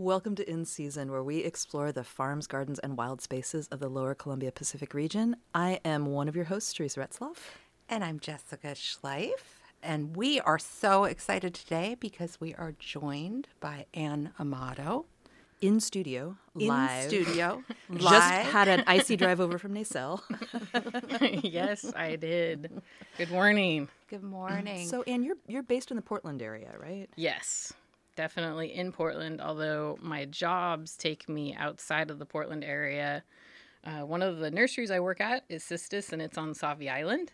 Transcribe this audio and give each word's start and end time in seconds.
Welcome 0.00 0.34
to 0.36 0.50
In 0.50 0.64
Season, 0.64 1.10
where 1.10 1.22
we 1.22 1.40
explore 1.40 1.92
the 1.92 2.04
farms, 2.04 2.46
gardens, 2.46 2.78
and 2.78 2.96
wild 2.96 3.20
spaces 3.20 3.68
of 3.68 3.80
the 3.80 3.90
lower 3.90 4.14
Columbia 4.14 4.50
Pacific 4.50 4.94
region. 4.94 5.36
I 5.54 5.78
am 5.84 6.06
one 6.06 6.26
of 6.26 6.34
your 6.34 6.46
hosts, 6.46 6.72
Teresa 6.72 7.00
Retzloff. 7.00 7.36
And 7.86 8.02
I'm 8.02 8.18
Jessica 8.18 8.68
Schleif. 8.68 9.32
And 9.82 10.16
we 10.16 10.40
are 10.40 10.58
so 10.58 11.04
excited 11.04 11.52
today 11.52 11.98
because 12.00 12.40
we 12.40 12.54
are 12.54 12.72
joined 12.78 13.48
by 13.60 13.84
Anne 13.92 14.32
Amato. 14.40 15.04
In 15.60 15.80
studio, 15.80 16.38
live. 16.54 17.02
In 17.02 17.08
studio, 17.10 17.62
Just 17.94 18.32
had 18.32 18.68
an 18.68 18.84
icy 18.86 19.18
drive 19.18 19.38
over 19.38 19.58
from 19.58 19.74
Naselle. 19.74 20.22
yes, 21.44 21.92
I 21.94 22.16
did. 22.16 22.80
Good 23.18 23.30
morning. 23.30 23.88
Good 24.08 24.22
morning. 24.22 24.88
So, 24.88 25.02
Anne, 25.02 25.22
you're 25.22 25.36
you're 25.46 25.62
based 25.62 25.90
in 25.90 25.98
the 25.98 26.02
Portland 26.02 26.40
area, 26.40 26.72
right? 26.80 27.10
Yes, 27.16 27.74
definitely 28.16 28.74
in 28.74 28.92
Portland, 28.92 29.40
although 29.40 29.98
my 30.00 30.24
jobs 30.26 30.96
take 30.96 31.28
me 31.28 31.54
outside 31.54 32.10
of 32.10 32.18
the 32.18 32.26
Portland 32.26 32.64
area. 32.64 33.22
Uh, 33.82 34.00
one 34.00 34.20
of 34.22 34.38
the 34.38 34.50
nurseries 34.50 34.90
I 34.90 35.00
work 35.00 35.20
at 35.22 35.44
is 35.48 35.64
Cistus, 35.64 36.12
and 36.12 36.20
it's 36.20 36.36
on 36.36 36.52
Sauvie 36.54 36.90
Island. 36.90 37.32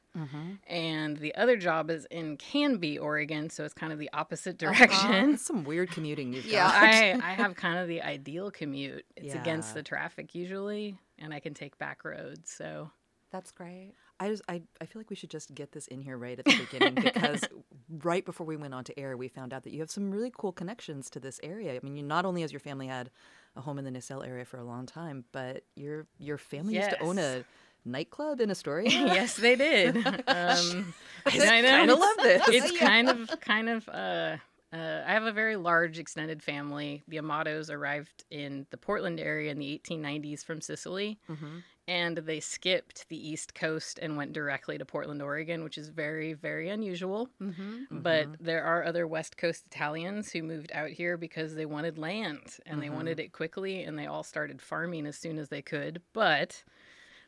And 0.68 1.16
the 1.18 1.34
other 1.34 1.56
job 1.56 1.90
is 1.90 2.06
in 2.10 2.36
Canby, 2.36 2.98
Oregon, 2.98 3.50
so 3.50 3.64
it's 3.64 3.74
kind 3.74 3.92
of 3.92 3.98
the 3.98 4.10
opposite 4.12 4.56
direction. 4.58 5.32
That's 5.32 5.46
some 5.46 5.64
weird 5.64 5.90
commuting 5.90 6.32
you've 6.32 6.46
Yeah. 6.46 6.66
got. 6.66 6.74
I, 6.74 7.12
I 7.22 7.32
have 7.34 7.54
kind 7.56 7.78
of 7.78 7.88
the 7.88 8.02
ideal 8.02 8.50
commute. 8.50 9.04
It's 9.16 9.34
against 9.34 9.74
the 9.74 9.82
traffic 9.82 10.34
usually, 10.34 10.98
and 11.18 11.32
I 11.34 11.40
can 11.40 11.52
take 11.54 11.78
back 11.78 12.04
roads. 12.04 12.50
So 12.50 12.90
That's 13.30 13.50
great. 13.50 13.92
I 14.18 14.28
just 14.28 14.42
I, 14.48 14.62
I 14.80 14.86
feel 14.86 15.00
like 15.00 15.10
we 15.10 15.16
should 15.16 15.30
just 15.30 15.54
get 15.54 15.72
this 15.72 15.86
in 15.88 16.00
here 16.00 16.16
right 16.16 16.38
at 16.38 16.44
the 16.44 16.56
beginning 16.70 16.94
because 16.94 17.44
right 18.02 18.24
before 18.24 18.46
we 18.46 18.56
went 18.56 18.72
on 18.74 18.84
to 18.84 18.98
air, 18.98 19.16
we 19.16 19.28
found 19.28 19.52
out 19.52 19.64
that 19.64 19.72
you 19.72 19.80
have 19.80 19.90
some 19.90 20.10
really 20.10 20.32
cool 20.36 20.52
connections 20.52 21.10
to 21.10 21.20
this 21.20 21.38
area. 21.42 21.74
I 21.76 21.80
mean, 21.82 21.96
you 21.96 22.02
not 22.02 22.24
only 22.24 22.40
has 22.42 22.52
your 22.52 22.60
family 22.60 22.86
had 22.86 23.10
a 23.56 23.60
home 23.60 23.78
in 23.78 23.84
the 23.84 23.90
Naselle 23.90 24.26
area 24.26 24.44
for 24.44 24.56
a 24.58 24.64
long 24.64 24.86
time, 24.86 25.24
but 25.32 25.64
your 25.74 26.06
your 26.18 26.38
family 26.38 26.74
used 26.76 26.90
to 26.90 27.02
own 27.02 27.18
a 27.18 27.45
nightclub 27.84 28.40
in 28.40 28.50
Astoria. 28.50 28.88
yes, 28.90 29.36
they 29.36 29.54
did. 29.56 29.96
Um, 30.28 30.95
I 31.26 31.30
kind 31.30 31.90
of 31.90 31.98
love 31.98 32.16
this. 32.23 32.42
it's 32.48 32.78
kind 32.78 33.08
of 33.08 33.30
kind 33.40 33.68
of 33.68 33.88
uh, 33.88 34.36
uh, 34.73 35.02
I 35.06 35.12
have 35.12 35.24
a 35.24 35.32
very 35.32 35.56
large 35.56 35.98
extended 35.98 36.42
family. 36.42 37.02
The 37.08 37.18
Amatos 37.18 37.70
arrived 37.70 38.24
in 38.30 38.66
the 38.70 38.76
Portland 38.76 39.20
area 39.20 39.51
in 39.51 39.58
the 39.58 39.80
1890s 39.84 40.45
from 40.45 40.60
Sicily, 40.60 41.18
Mhm. 41.30 41.62
And 41.88 42.18
they 42.18 42.40
skipped 42.40 43.09
the 43.09 43.29
East 43.29 43.54
Coast 43.54 43.98
and 44.01 44.16
went 44.16 44.32
directly 44.32 44.79
to 44.79 44.84
Portland, 44.84 45.23
Oregon, 45.23 45.65
which 45.65 45.79
is 45.79 45.88
very 45.88 46.32
very 46.32 46.68
unusual. 46.68 47.29
Mm-hmm. 47.40 47.84
But 47.90 48.29
there 48.40 48.65
are 48.65 48.84
other 48.84 49.06
West 49.06 49.37
Coast 49.37 49.65
Italians 49.66 50.32
who 50.32 50.42
moved 50.42 50.73
out 50.73 50.90
here 50.90 51.16
because 51.16 51.54
they 51.54 51.66
wanted 51.66 51.98
land 51.98 52.59
and 52.66 52.82
they 52.82 52.90
wanted 52.90 53.20
it 53.20 53.32
quickly, 53.32 53.82
and 53.82 53.98
they 53.98 54.07
all 54.07 54.23
started 54.23 54.60
farming 54.60 55.07
as 55.07 55.16
soon 55.16 55.38
as 55.38 55.48
they 55.48 55.62
could. 55.62 56.02
But 56.12 56.62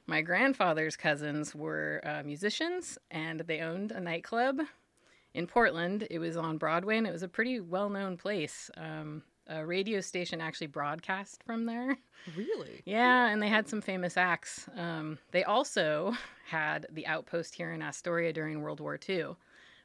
my 0.08 0.22
grandfather's 0.22 0.96
cousins 0.96 1.54
were 1.54 2.00
uh, 2.02 2.22
musicians 2.24 2.96
and 3.10 3.40
they 3.40 3.60
owned 3.60 3.92
a 3.92 4.00
nightclub 4.00 4.60
in 5.34 5.46
Portland. 5.46 6.06
It 6.10 6.18
was 6.18 6.34
on 6.34 6.56
Broadway 6.56 6.96
and 6.96 7.06
it 7.06 7.12
was 7.12 7.22
a 7.22 7.28
pretty 7.28 7.60
well 7.60 7.90
known 7.90 8.16
place. 8.16 8.70
Um, 8.78 9.22
a 9.48 9.64
radio 9.64 10.00
station 10.00 10.40
actually 10.40 10.66
broadcast 10.68 11.42
from 11.44 11.64
there. 11.66 11.96
really. 12.36 12.82
Yeah, 12.84 13.28
and 13.28 13.40
they 13.42 13.48
had 13.48 13.68
some 13.68 13.80
famous 13.80 14.16
acts. 14.16 14.68
Um, 14.76 15.18
they 15.30 15.44
also 15.44 16.14
had 16.46 16.86
the 16.92 17.06
outpost 17.06 17.54
here 17.54 17.72
in 17.72 17.82
Astoria 17.82 18.32
during 18.32 18.60
World 18.62 18.80
War 18.80 18.98
II 19.08 19.36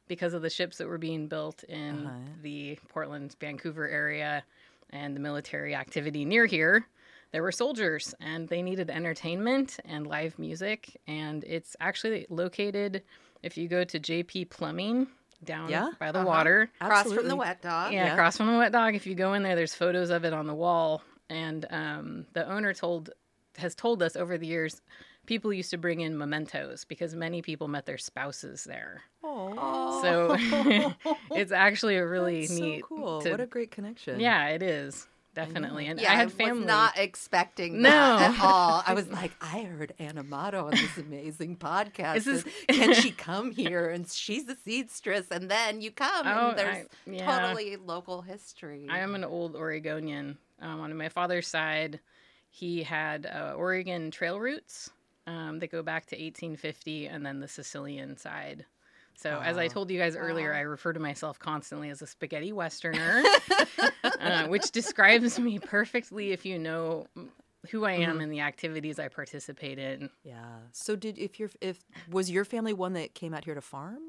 because 0.06 0.34
of 0.34 0.42
the 0.42 0.50
ships 0.50 0.76
that 0.78 0.86
were 0.86 0.98
being 0.98 1.28
built 1.28 1.62
in 1.64 2.06
Uh-huh. 2.06 2.18
the 2.42 2.78
Portland, 2.88 3.36
Vancouver 3.40 3.88
area 3.88 4.44
and 4.90 5.16
the 5.16 5.20
military 5.20 5.74
activity 5.74 6.24
near 6.24 6.44
here. 6.46 6.86
There 7.32 7.42
were 7.42 7.52
soldiers 7.52 8.14
and 8.20 8.48
they 8.48 8.62
needed 8.62 8.90
entertainment 8.90 9.80
and 9.86 10.06
live 10.06 10.38
music. 10.38 10.96
And 11.08 11.42
it's 11.44 11.74
actually 11.80 12.26
located, 12.28 13.02
if 13.42 13.56
you 13.56 13.66
go 13.66 13.82
to 13.82 13.98
JP 13.98 14.50
Plumbing 14.50 15.08
down 15.42 15.70
Yeah, 15.70 15.90
by 15.98 16.12
the 16.12 16.20
uh-huh. 16.20 16.26
water, 16.28 16.70
Across 16.80 17.12
from 17.12 17.28
the 17.28 17.36
wet 17.36 17.60
dog. 17.62 17.92
yeah, 17.92 18.06
Yeah. 18.06 18.12
across 18.14 18.36
from 18.36 18.46
the 18.52 18.58
wet 18.58 18.72
dog. 18.72 18.94
If 18.94 19.06
you 19.06 19.14
go 19.14 19.34
in 19.34 19.42
there, 19.42 19.56
there's 19.56 19.74
photos 19.74 20.10
of 20.10 20.24
it 20.24 20.32
on 20.32 20.46
the 20.46 20.54
wall, 20.54 21.02
and 21.30 21.66
um, 21.70 22.26
the 22.34 22.48
owner 22.50 22.72
told 22.74 23.10
has 23.58 23.74
told 23.74 24.02
us 24.02 24.16
over 24.16 24.36
the 24.36 24.46
years, 24.48 24.82
people 25.26 25.52
used 25.52 25.70
to 25.70 25.78
bring 25.78 26.00
in 26.00 26.18
mementos 26.18 26.84
because 26.84 27.14
many 27.14 27.40
people 27.40 27.68
met 27.68 27.86
their 27.86 27.98
spouses 27.98 28.64
there. 28.64 29.02
Oh, 29.22 30.02
So 30.02 30.36
it's 31.36 31.52
actually 31.52 31.96
a 31.96 32.06
really 32.06 32.42
that's 32.42 32.58
neat. 32.58 32.80
so 32.80 32.86
cool. 32.88 33.20
to- 33.22 33.30
what 33.30 33.40
a 33.40 33.46
great 33.46 33.70
connection. 33.70 34.18
yeah, 34.20 34.48
it 34.48 34.62
is 34.62 35.06
definitely, 35.34 35.86
and 35.86 36.00
Yeah, 36.00 36.12
I 36.12 36.16
had 36.16 36.26
was 36.26 36.34
family. 36.34 36.64
not 36.66 36.96
expecting 36.98 37.82
No. 37.82 37.90
that 37.90 38.34
at 38.38 38.40
all. 38.44 38.82
I 38.86 38.94
was 38.94 39.08
like, 39.08 39.32
I 39.40 39.62
heard 39.62 39.92
Amato 40.00 40.66
on 40.66 40.70
this 40.70 40.96
amazing 40.96 41.56
podcast. 41.56 42.14
This 42.14 42.26
is- 42.26 42.44
Can 42.68 42.94
she 42.94 43.10
come 43.28 43.50
here? 43.50 43.88
And 43.90 44.08
she's 44.08 44.48
a 44.48 44.56
seedstress, 44.56 45.26
and 45.30 45.50
then 45.50 45.80
you 45.80 45.90
come, 45.90 46.26
Oh, 46.26 46.50
and 46.50 46.58
there's 46.58 46.76
I- 46.76 47.10
yeah. 47.10 47.40
totally 47.40 47.76
local 47.76 48.22
history. 48.22 48.86
I 48.90 48.98
am 49.00 49.14
an 49.14 49.24
old 49.24 49.56
Oregonian. 49.56 50.38
Um, 50.60 50.80
on 50.80 50.96
my 50.96 51.08
father's 51.08 51.48
side, 51.48 52.00
he 52.48 52.82
had 52.84 53.26
uh, 53.26 53.54
Oregon 53.56 54.10
trail 54.10 54.38
routes 54.40 54.90
um, 55.26 55.58
that 55.58 55.72
go 55.72 55.82
back 55.82 56.06
to 56.06 56.16
1850, 56.16 57.06
and 57.08 57.24
then 57.26 57.40
the 57.40 57.48
Sicilian 57.48 58.16
side. 58.16 58.64
So, 59.16 59.40
as 59.42 59.56
I 59.56 59.68
told 59.68 59.90
you 59.90 59.98
guys 59.98 60.16
earlier. 60.16 60.52
I 60.52 60.60
refer 60.60 60.92
to 60.92 61.00
myself 61.00 61.38
constantly 61.38 61.90
as 61.90 62.02
a 62.02 62.06
spaghetti 62.06 62.52
westerner, 62.52 63.22
uh, 64.20 64.46
which 64.48 64.70
describes 64.70 65.38
me 65.38 65.58
perfectly 65.58 66.32
if 66.32 66.44
you 66.44 66.58
know 66.58 67.06
who 67.70 67.84
I 67.84 67.92
am 67.92 68.20
and 68.20 68.30
the 68.30 68.40
activities 68.40 68.98
I 68.98 69.08
participate 69.08 69.78
in. 69.78 70.10
Yeah. 70.22 70.44
So 70.72 70.96
did 70.96 71.18
if 71.18 71.38
your 71.38 71.50
if 71.60 71.78
was 72.10 72.30
your 72.30 72.44
family 72.44 72.72
one 72.72 72.92
that 72.94 73.14
came 73.14 73.32
out 73.34 73.44
here 73.44 73.54
to 73.54 73.60
farm? 73.60 74.02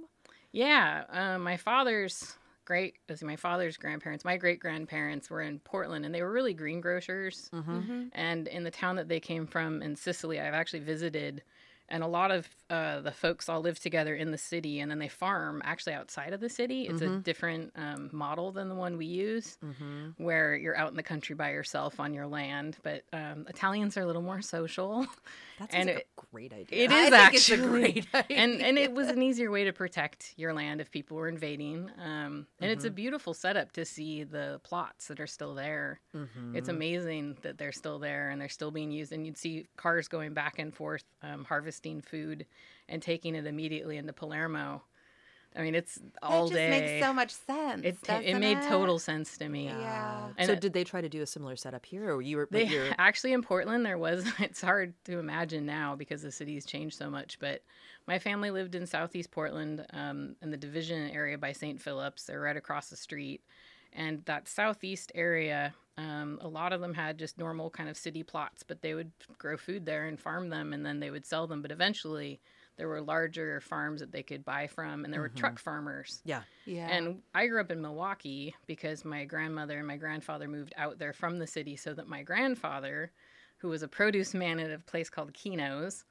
Yeah, 0.52 1.04
uh, 1.10 1.38
my 1.38 1.58
father's 1.58 2.36
great, 2.66 2.96
my 3.22 3.36
father's 3.36 3.78
grandparents, 3.78 4.26
my 4.26 4.38
great 4.38 4.60
grandparents 4.60 5.30
were 5.30 5.42
in 5.42 5.60
Portland, 5.60 6.06
and 6.06 6.14
they 6.16 6.22
were 6.24 6.32
really 6.32 6.56
greengrocers. 6.56 7.50
Mhm. 7.52 8.10
And 8.14 8.48
in 8.48 8.64
the 8.64 8.72
town 8.72 8.96
that 8.96 9.08
they 9.08 9.20
came 9.20 9.46
from 9.48 9.82
in 9.82 9.96
Sicily, 9.96 10.40
I've 10.40 10.54
actually 10.54 10.80
visited, 10.80 11.44
and 11.90 12.04
a 12.04 12.08
lot 12.08 12.32
of 12.32 12.48
uh, 12.70 13.00
the 13.02 13.12
folks 13.12 13.48
all 13.48 13.62
live 13.62 13.80
together 13.80 14.16
in 14.16 14.32
the 14.32 14.38
city, 14.38 14.80
and 14.80 14.90
then 14.90 14.98
they 15.00 15.08
farm 15.08 15.62
actually 15.66 15.94
outside 15.94 16.34
of 16.34 16.40
the 16.40 16.50
city. 16.50 16.84
It's 16.88 17.02
a 17.02 17.20
different 17.20 17.72
um, 17.76 18.10
model 18.12 18.52
than 18.52 18.70
the 18.70 18.76
one 18.76 18.98
we 18.98 19.06
use, 19.06 19.58
Mm-hmm. 19.64 20.24
where 20.24 20.56
you're 20.56 20.76
out 20.76 20.90
in 20.90 20.96
the 20.96 21.04
country 21.04 21.36
by 21.36 21.52
yourself 21.52 22.00
on 22.00 22.14
your 22.14 22.26
land. 22.28 22.78
But 22.84 23.04
um, 23.14 23.46
Italians 23.48 23.98
are 23.98 24.02
a 24.02 24.06
little 24.08 24.22
more 24.24 24.42
social. 24.42 25.06
that's 25.60 25.74
And 25.76 25.88
like 25.90 25.98
it- 26.00 26.08
a 26.18 26.22
great 26.32 26.54
idea. 26.54 26.84
it 26.86 26.92
is 26.92 26.98
I 26.98 27.10
think 27.10 27.14
actually 27.14 27.56
it's 27.56 27.64
a 27.66 27.68
great 27.68 28.08
idea. 28.14 28.26
and 28.42 28.62
and 28.62 28.78
it 28.80 28.92
was 28.92 29.08
an 29.10 29.22
easier 29.22 29.52
way 29.52 29.64
to 29.66 29.72
protect 29.74 30.34
your 30.38 30.54
land 30.54 30.82
if 30.82 30.90
people 30.92 31.18
were 31.18 31.28
invading. 31.28 31.90
Um, 32.04 32.48
and 32.60 32.72
it's 32.72 32.84
a 32.86 32.90
beautiful 32.90 33.34
setup 33.36 33.72
to 33.74 33.86
see 33.86 34.24
the 34.24 34.60
plots 34.64 35.08
that 35.08 35.20
are 35.20 35.28
still 35.28 35.54
there. 35.54 36.00
Mhm. 36.16 36.56
It's 36.56 36.68
amazing 36.70 37.38
that 37.44 37.58
they're 37.60 37.72
still 37.72 38.00
there 38.00 38.30
and 38.32 38.42
they're 38.42 38.50
still 38.50 38.72
being 38.72 38.92
used. 38.92 39.12
And 39.12 39.26
you'd 39.26 39.38
see 39.38 39.68
cars 39.78 40.08
going 40.08 40.34
back 40.34 40.58
and 40.60 40.74
forth, 40.74 41.04
um, 41.22 41.46
harvesting 41.76 42.02
food 42.02 42.46
and 42.88 43.02
taking 43.02 43.36
it 43.36 43.46
immediately 43.46 43.98
into 43.98 44.14
Palermo. 44.14 44.84
I 45.58 45.62
mean, 45.62 45.74
it's 45.74 46.00
all 46.22 46.48
it 46.48 46.50
just 46.50 46.54
day. 46.58 46.70
makes 46.70 47.06
so 47.06 47.14
much 47.14 47.32
sense. 47.32 47.86
it, 47.86 47.98
it 48.10 48.38
made 48.38 48.58
it? 48.58 48.68
total 48.68 49.00
sense 49.00 49.38
to 49.38 49.48
me. 49.48 49.68
Yeah. 49.68 50.28
And 50.38 50.48
so 50.48 50.54
it- 50.54 50.60
did 50.60 50.74
they 50.74 50.84
try 50.84 51.00
to 51.00 51.08
do 51.08 51.22
a 51.22 51.26
similar 51.26 51.56
setup 51.56 51.86
here, 51.86 52.14
or 52.14 52.22
you 52.22 52.38
were? 52.38 52.48
They 52.52 52.66
you're, 52.66 52.90
actually 52.98 53.32
in 53.32 53.42
Portland 53.42 53.86
there 53.86 53.98
was 53.98 54.26
it's 54.40 54.62
hard 54.62 54.94
to 55.06 55.18
imagine 55.18 55.66
now 55.66 55.96
because 55.96 56.22
the 56.22 56.32
city's 56.32 56.66
changed 56.66 56.98
so 56.98 57.10
much. 57.10 57.40
But 57.40 57.64
my 58.06 58.20
family 58.20 58.52
lived 58.52 58.76
in 58.76 58.86
southeast 58.86 59.32
Portland, 59.32 59.86
um, 59.94 60.36
in 60.42 60.52
the 60.52 60.58
Division 60.58 61.10
area 61.12 61.38
by 61.38 61.54
St. 61.54 61.82
Philip's. 61.82 62.26
They're 62.26 62.42
right 62.42 62.58
across 62.58 62.90
the 62.90 62.98
street, 62.98 63.42
and 63.96 64.24
that 64.26 64.48
southeast 64.48 65.12
area, 65.16 65.74
um, 65.98 66.40
a 66.42 66.48
lot 66.48 66.74
of 66.74 66.82
them 66.82 66.94
had 66.94 67.18
just 67.18 67.38
normal 67.38 67.70
kind 67.70 67.90
of 67.90 67.98
city 67.98 68.24
plots, 68.24 68.64
but 68.64 68.82
they 68.82 68.94
would 68.94 69.12
grow 69.38 69.58
food 69.58 69.86
there 69.86 70.06
and 70.06 70.20
farm 70.20 70.50
them, 70.50 70.74
and 70.74 70.86
then 70.86 71.00
they 71.00 71.10
would 71.10 71.26
sell 71.26 71.48
them. 71.48 71.62
But 71.62 71.72
eventually, 71.72 72.42
there 72.78 72.90
were 72.90 73.02
larger 73.02 73.62
farms 73.62 74.02
that 74.02 74.12
they 74.12 74.24
could 74.24 74.44
buy 74.44 74.68
from, 74.68 75.06
and 75.06 75.14
there 75.14 75.22
were 75.22 75.30
truck 75.30 75.60
farmers. 75.60 76.22
yeah. 76.26 76.42
Yeah. 76.66 76.88
And 76.90 77.22
I 77.34 77.48
grew 77.48 77.62
up 77.62 77.72
in 77.72 77.82
Milwaukie 77.82 78.54
because 78.68 79.06
my 79.06 79.24
grandmother 79.24 79.78
and 79.78 79.88
my 79.88 79.98
grandfather 79.98 80.48
moved 80.48 80.74
out 80.78 81.00
there 81.00 81.14
from 81.14 81.40
the 81.40 81.48
city 81.48 81.76
so 81.78 81.94
that 81.94 82.08
my 82.08 82.24
grandfather, 82.24 83.12
who 83.60 83.70
was 83.70 83.84
a 83.84 83.88
produce 83.88 84.34
man 84.34 84.60
at 84.60 84.72
a 84.72 84.80
place 84.80 85.10
called 85.10 85.34
Keno's, 85.34 86.04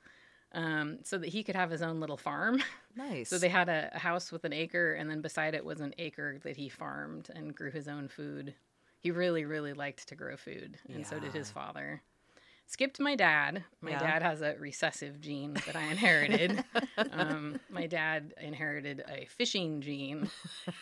um, 0.54 0.98
so 1.02 1.18
that 1.18 1.28
he 1.28 1.42
could 1.42 1.56
have 1.56 1.70
his 1.70 1.82
own 1.82 2.00
little 2.00 2.16
farm. 2.16 2.62
Nice. 2.96 3.28
So 3.28 3.38
they 3.38 3.48
had 3.48 3.68
a, 3.68 3.90
a 3.92 3.98
house 3.98 4.30
with 4.30 4.44
an 4.44 4.52
acre, 4.52 4.94
and 4.94 5.10
then 5.10 5.20
beside 5.20 5.54
it 5.54 5.64
was 5.64 5.80
an 5.80 5.92
acre 5.98 6.38
that 6.44 6.56
he 6.56 6.68
farmed 6.68 7.28
and 7.34 7.52
grew 7.52 7.72
his 7.72 7.88
own 7.88 8.06
food. 8.06 8.54
He 9.00 9.10
really, 9.10 9.44
really 9.44 9.72
liked 9.72 10.06
to 10.10 10.14
grow 10.14 10.36
food, 10.36 10.78
and 10.88 11.04
so 11.04 11.18
did 11.18 11.32
his 11.32 11.50
father. 11.50 12.02
Skipped 12.68 13.00
my 13.00 13.16
dad. 13.16 13.64
My 13.80 13.90
Yeah. 13.90 13.98
dad 13.98 14.22
has 14.22 14.42
a 14.42 14.54
recessive 14.60 15.20
gene 15.20 15.54
that 15.66 15.74
I 15.74 15.82
inherited. 15.82 16.62
um, 17.12 17.58
my 17.68 17.88
dad 17.88 18.32
inherited 18.40 19.02
a 19.08 19.26
fishing 19.26 19.80
gene 19.80 20.30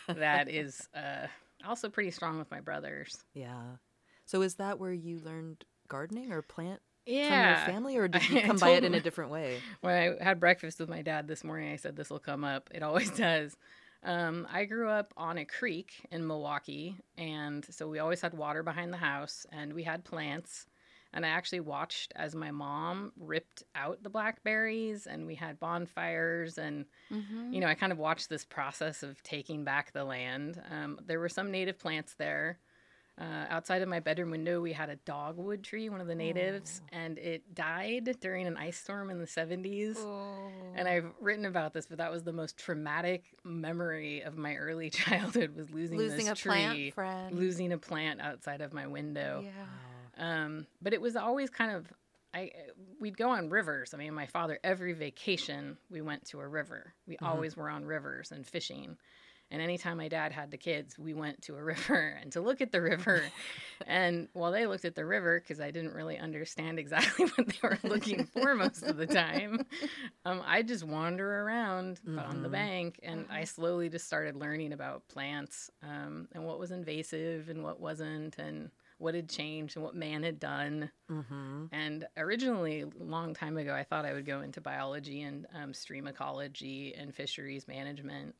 that 0.07 0.47
is 0.49 0.87
uh, 0.95 1.25
also 1.65 1.89
pretty 1.89 2.11
strong 2.11 2.37
with 2.37 2.51
my 2.51 2.61
brothers. 2.61 3.23
Yeah. 3.33 3.77
So 4.27 4.43
is 4.43 4.53
that 4.55 4.77
where 4.77 4.93
you 4.93 5.19
learned 5.19 5.65
gardening 5.87 6.31
or 6.31 6.43
plant 6.43 6.81
Yeah. 7.05 7.27
from 7.27 7.65
your 7.65 7.75
family, 7.75 7.97
or 7.97 8.07
did 8.09 8.27
you 8.29 8.41
come 8.41 8.57
by 8.57 8.71
it 8.71 8.83
in 8.83 8.93
a 8.93 8.99
different 9.01 9.31
way? 9.31 9.59
when 9.81 9.93
I 10.19 10.23
had 10.23 10.39
breakfast 10.39 10.79
with 10.79 10.89
my 10.89 11.01
dad 11.01 11.27
this 11.27 11.43
morning, 11.43 11.71
I 11.71 11.75
said 11.77 11.95
this 11.95 12.09
will 12.09 12.19
come 12.19 12.43
up. 12.43 12.69
It 12.73 12.83
always 12.83 13.09
does. 13.17 13.57
Um, 14.03 14.47
I 14.51 14.65
grew 14.65 14.89
up 14.89 15.13
on 15.15 15.37
a 15.37 15.45
creek 15.45 16.05
in 16.11 16.23
Milwaukie, 16.23 16.95
and 17.17 17.65
so 17.69 17.87
we 17.87 17.99
always 17.99 18.21
had 18.21 18.33
water 18.33 18.61
behind 18.63 18.91
the 18.91 18.97
house, 18.97 19.45
and 19.51 19.73
we 19.73 19.83
had 19.83 20.03
plants. 20.03 20.65
And 21.15 21.25
I 21.25 21.29
actually 21.29 21.59
watched 21.59 22.11
as 22.15 22.33
my 22.35 22.49
mom 22.51 23.11
ripped 23.17 23.63
out 23.75 24.01
the 24.03 24.09
blackberries, 24.09 25.05
and 25.07 25.25
we 25.27 25.35
had 25.35 25.59
bonfires, 25.59 26.57
and 26.57 26.85
Mm-hmm. 27.13 27.53
you 27.53 27.59
know, 27.59 27.67
I 27.67 27.75
kind 27.75 27.91
of 27.91 27.99
watched 27.99 28.29
this 28.29 28.43
process 28.43 29.03
of 29.03 29.21
taking 29.23 29.63
back 29.63 29.91
the 29.93 30.03
land. 30.03 30.61
Um, 30.71 30.99
there 31.05 31.19
were 31.19 31.29
some 31.29 31.51
native 31.51 31.77
plants 31.77 32.15
there. 32.15 32.57
Uh, 33.19 33.45
outside 33.49 33.83
of 33.83 33.87
my 33.87 33.99
bedroom 33.99 34.31
window, 34.31 34.59
we 34.59 34.73
had 34.73 34.89
a 34.89 34.95
dogwood 34.95 35.63
tree, 35.63 35.87
one 35.87 36.01
of 36.01 36.07
the 36.07 36.15
natives, 36.15 36.81
and 36.91 37.19
it 37.19 37.53
died 37.53 38.17
during 38.19 38.47
an 38.47 38.57
ice 38.57 38.77
storm 38.77 39.11
in 39.11 39.19
the 39.19 39.27
70s. 39.27 39.97
Oh. 39.99 40.49
And 40.75 40.87
I've 40.87 41.05
written 41.21 41.45
about 41.45 41.73
this, 41.73 41.85
but 41.85 41.99
that 41.99 42.11
was 42.11 42.23
the 42.23 42.33
most 42.33 42.57
traumatic 42.57 43.25
memory 43.43 44.21
of 44.21 44.35
my 44.35 44.55
early 44.55 44.89
childhood 44.89 45.55
was 45.55 45.69
losing, 45.69 45.99
Losing 45.99 46.25
this 46.25 46.39
a 46.39 46.43
plant 46.43 46.73
tree, 46.73 46.89
friend. 46.89 47.37
losing 47.37 47.71
a 47.71 47.77
plant 47.77 48.19
outside 48.19 48.61
of 48.61 48.73
my 48.73 48.87
window. 48.87 49.43
Yeah. 49.45 49.51
Um, 50.17 50.65
but 50.81 50.93
it 50.93 51.01
was 51.01 51.15
always 51.15 51.49
kind 51.51 51.71
of 51.71 51.87
I 52.33 52.51
we'd 52.99 53.17
go 53.17 53.29
on 53.29 53.49
rivers. 53.49 53.93
I 53.93 53.97
mean, 53.97 54.13
my 54.13 54.25
father 54.25 54.59
every 54.63 54.93
vacation 54.93 55.77
we 55.89 56.01
went 56.01 56.25
to 56.29 56.39
a 56.39 56.47
river. 56.47 56.93
We 57.07 57.17
always 57.17 57.55
were 57.55 57.69
on 57.69 57.85
rivers 57.85 58.31
and 58.31 58.45
fishing. 58.45 58.97
And 59.53 59.61
anytime 59.61 59.97
my 59.97 60.07
dad 60.07 60.31
had 60.33 60.49
the 60.51 60.57
kids, 60.57 60.97
we 60.97 61.13
went 61.13 61.43
to 61.43 61.55
a 61.55 61.63
river 61.63 62.17
and 62.21 62.31
to 62.33 62.41
look 62.41 62.59
at 62.59 62.71
the 62.71 62.81
river. 62.81 63.21
and 63.85 64.27
while 64.33 64.51
they 64.51 64.65
looked 64.65 64.83
at 64.83 64.95
the 64.95 65.05
river, 65.05 65.39
because 65.39 65.61
I 65.61 65.69
didn't 65.71 65.93
really 65.93 66.17
understand 66.17 66.79
exactly 66.79 67.25
what 67.35 67.47
they 67.47 67.59
were 67.61 67.77
looking 67.83 68.25
for 68.25 68.55
most 68.55 68.81
of 68.83 68.97
the 68.97 69.05
time, 69.05 69.65
um, 70.25 70.41
I 70.45 70.63
just 70.63 70.83
wander 70.83 71.41
around 71.43 72.01
on 72.17 72.41
the 72.41 72.49
Mhm. 72.49 72.51
bank 72.51 72.99
and 73.03 73.27
I 73.29 73.43
slowly 73.43 73.89
just 73.89 74.05
started 74.07 74.35
learning 74.35 74.73
about 74.73 75.07
plants 75.07 75.69
um, 75.83 76.27
and 76.33 76.43
what 76.45 76.59
was 76.59 76.71
invasive 76.71 77.47
and 77.49 77.63
what 77.63 77.79
wasn't 77.79 78.39
and 78.39 78.71
what 78.97 79.15
had 79.15 79.29
changed 79.29 79.75
and 79.75 79.83
what 79.85 79.95
man 79.95 80.23
had 80.23 80.39
done. 80.39 80.89
Mm-hmm. 81.11 81.65
And 81.71 82.07
originally, 82.17 82.81
a 82.81 83.03
long 83.03 83.33
time 83.33 83.57
ago, 83.57 83.73
I 83.73 83.83
thought 83.83 84.05
I 84.05 84.13
would 84.13 84.25
go 84.25 84.41
into 84.41 84.61
biology 84.61 85.21
and 85.21 85.45
um, 85.53 85.73
stream 85.73 86.07
ecology 86.07 86.95
and 86.95 87.13
fisheries 87.13 87.67
management, 87.67 88.33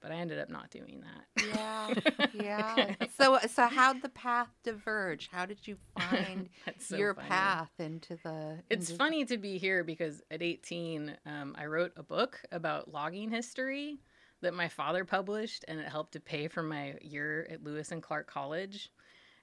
but 0.00 0.10
I 0.12 0.16
ended 0.16 0.38
up 0.38 0.50
not 0.50 0.70
doing 0.70 1.02
that. 1.02 1.44
Yeah, 1.46 2.26
yeah. 2.34 2.94
So, 3.16 3.38
so 3.48 3.66
how'd 3.66 4.02
the 4.02 4.08
path 4.08 4.48
diverge? 4.62 5.28
How 5.32 5.46
did 5.46 5.66
you 5.66 5.76
find 5.98 6.48
so 6.78 6.96
your 6.96 7.14
funny. 7.14 7.28
path 7.28 7.70
into 7.78 8.16
the? 8.22 8.58
It's 8.70 8.90
into- 8.90 8.98
funny 8.98 9.24
to 9.24 9.36
be 9.36 9.58
here 9.58 9.84
because 9.84 10.22
at 10.30 10.42
18, 10.42 11.16
um, 11.26 11.54
I 11.58 11.66
wrote 11.66 11.92
a 11.96 12.02
book 12.02 12.40
about 12.52 12.92
logging 12.92 13.30
history 13.30 13.98
that 14.42 14.54
my 14.54 14.68
father 14.68 15.04
published, 15.04 15.64
and 15.66 15.80
it 15.80 15.88
helped 15.88 16.12
to 16.12 16.20
pay 16.20 16.48
for 16.48 16.62
my 16.62 16.94
year 17.00 17.46
at 17.50 17.64
Lewis 17.64 17.90
and 17.90 18.02
Clark 18.02 18.30
College. 18.30 18.90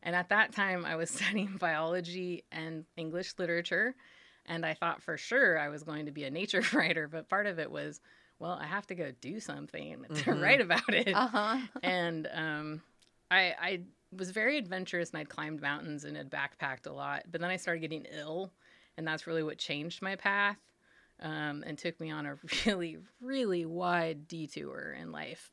And 0.04 0.16
at 0.16 0.30
that 0.30 0.54
time, 0.54 0.86
I 0.86 0.96
was 0.96 1.10
studying 1.10 1.58
biology 1.60 2.44
and 2.52 2.86
English 2.96 3.34
literature, 3.38 3.96
and 4.46 4.66
I 4.66 4.74
thought 4.74 5.02
for 5.02 5.18
sure 5.18 5.58
I 5.58 5.70
was 5.70 5.84
going 5.84 6.06
to 6.06 6.12
be 6.12 6.26
a 6.26 6.32
nature 6.32 6.64
writer. 6.74 7.08
But 7.08 7.30
part 7.30 7.48
of 7.48 7.60
it 7.60 7.72
was, 7.72 8.02
well, 8.40 8.54
I 8.62 8.66
have 8.66 8.88
to 8.88 8.96
go 8.96 9.12
do 9.22 9.40
something 9.40 10.06
to 10.14 10.32
Mhm. 10.32 10.42
write 10.42 10.62
about 10.62 10.94
it 10.94 11.08
Uh-huh. 11.16 11.58
and 11.84 12.28
um, 12.34 12.82
I, 13.32 13.56
I 13.60 13.82
was 14.16 14.32
very 14.32 14.58
adventurous 14.58 15.12
and 15.12 15.20
I'd 15.20 15.30
climbed 15.30 15.62
mountains 15.62 16.04
and 16.04 16.16
had 16.18 16.30
backpacked 16.30 16.88
a 16.88 16.92
lot. 16.94 17.24
But 17.32 17.42
then 17.42 17.50
I 17.50 17.58
started 17.58 17.80
getting 17.82 18.06
ill, 18.12 18.52
and 18.98 19.08
that's 19.08 19.28
really 19.28 19.44
what 19.44 19.58
changed 19.58 20.02
my 20.02 20.16
path 20.16 20.58
um, 21.22 21.64
and 21.66 21.78
took 21.78 22.00
me 22.00 22.12
on 22.12 22.26
a 22.26 22.38
really, 22.66 22.98
really 23.22 23.66
wide 23.66 24.28
detour 24.28 24.96
in 25.00 25.12
life. 25.12 25.52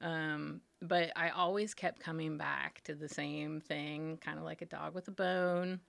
Um, 0.00 0.60
but 0.82 1.10
I 1.16 1.30
always 1.30 1.74
kept 1.74 2.00
coming 2.00 2.36
back 2.36 2.82
to 2.84 2.94
the 2.94 3.08
same 3.08 3.60
thing, 3.60 4.18
kind 4.22 4.38
of 4.38 4.44
like 4.44 4.62
a 4.62 4.66
dog 4.66 4.94
with 4.94 5.08
a 5.08 5.12
bone. 5.12 5.80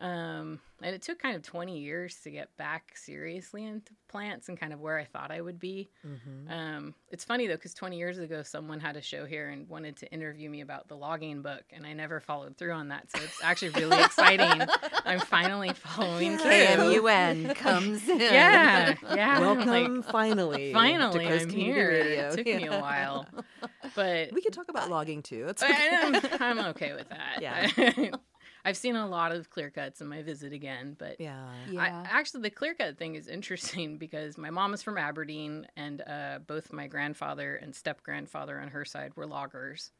Um, 0.00 0.60
and 0.82 0.94
it 0.94 1.02
took 1.02 1.18
kind 1.18 1.36
of 1.36 1.42
20 1.42 1.78
years 1.78 2.16
to 2.24 2.30
get 2.30 2.56
back 2.56 2.96
seriously 2.96 3.66
into 3.66 3.92
plants 4.08 4.48
and 4.48 4.58
kind 4.58 4.72
of 4.72 4.80
where 4.80 4.98
I 4.98 5.04
thought 5.04 5.30
I 5.30 5.42
would 5.42 5.60
be. 5.60 5.90
Mm-hmm. 6.06 6.50
Um, 6.50 6.94
it's 7.10 7.22
funny 7.22 7.46
though, 7.46 7.56
because 7.56 7.74
20 7.74 7.98
years 7.98 8.16
ago, 8.16 8.42
someone 8.42 8.80
had 8.80 8.96
a 8.96 9.02
show 9.02 9.26
here 9.26 9.50
and 9.50 9.68
wanted 9.68 9.98
to 9.98 10.10
interview 10.10 10.48
me 10.48 10.62
about 10.62 10.88
the 10.88 10.96
logging 10.96 11.42
book, 11.42 11.64
and 11.70 11.84
I 11.86 11.92
never 11.92 12.18
followed 12.18 12.56
through 12.56 12.72
on 12.72 12.88
that. 12.88 13.10
So 13.14 13.22
it's 13.22 13.38
actually 13.44 13.70
really 13.72 14.00
exciting. 14.02 14.66
I'm 15.04 15.20
finally 15.20 15.74
following 15.74 16.38
through. 16.38 16.50
KMUN 16.50 17.54
comes 17.56 18.08
in. 18.08 18.20
Yeah, 18.20 18.94
yeah. 19.14 19.38
Welcome, 19.40 19.66
Like, 19.98 20.04
finally. 20.10 20.72
finally, 20.72 21.26
to 21.26 21.40
I'm 21.42 21.50
here. 21.50 21.88
Radio. 21.90 22.28
It 22.28 22.36
took 22.38 22.46
me 22.46 22.66
a 22.68 22.80
while, 22.80 23.26
but 23.94 24.32
We 24.32 24.40
could 24.40 24.54
talk 24.54 24.70
about 24.70 24.88
logging 24.88 25.22
too. 25.22 25.46
It's 25.48 25.62
I- 25.62 25.68
okay. 25.68 26.36
I'm, 26.40 26.58
I'm 26.58 26.66
okay 26.70 26.94
with 26.94 27.10
that. 27.10 27.42
Yeah. 27.42 28.10
I've 28.64 28.76
seen 28.76 28.96
a 28.96 29.06
lot 29.06 29.32
of 29.32 29.50
clear 29.50 29.70
cuts 29.70 30.00
in 30.00 30.08
my 30.08 30.22
visit 30.22 30.52
again, 30.52 30.96
but 30.98 31.20
yeah. 31.20 31.46
Yeah. 31.70 31.80
I, 31.80 32.18
actually, 32.18 32.42
the 32.42 32.50
clear 32.50 32.74
cut 32.74 32.98
thing 32.98 33.14
is 33.14 33.28
interesting 33.28 33.96
because 33.98 34.36
my 34.38 34.50
mom 34.50 34.74
is 34.74 34.82
from 34.82 34.98
Aberdeen, 34.98 35.66
and 35.76 36.02
uh, 36.06 36.38
both 36.46 36.72
my 36.72 36.86
grandfather 36.86 37.56
and 37.56 37.74
step 37.74 38.02
grandfather 38.02 38.58
on 38.60 38.68
her 38.68 38.84
side 38.84 39.16
were 39.16 39.26
loggers. 39.26 39.90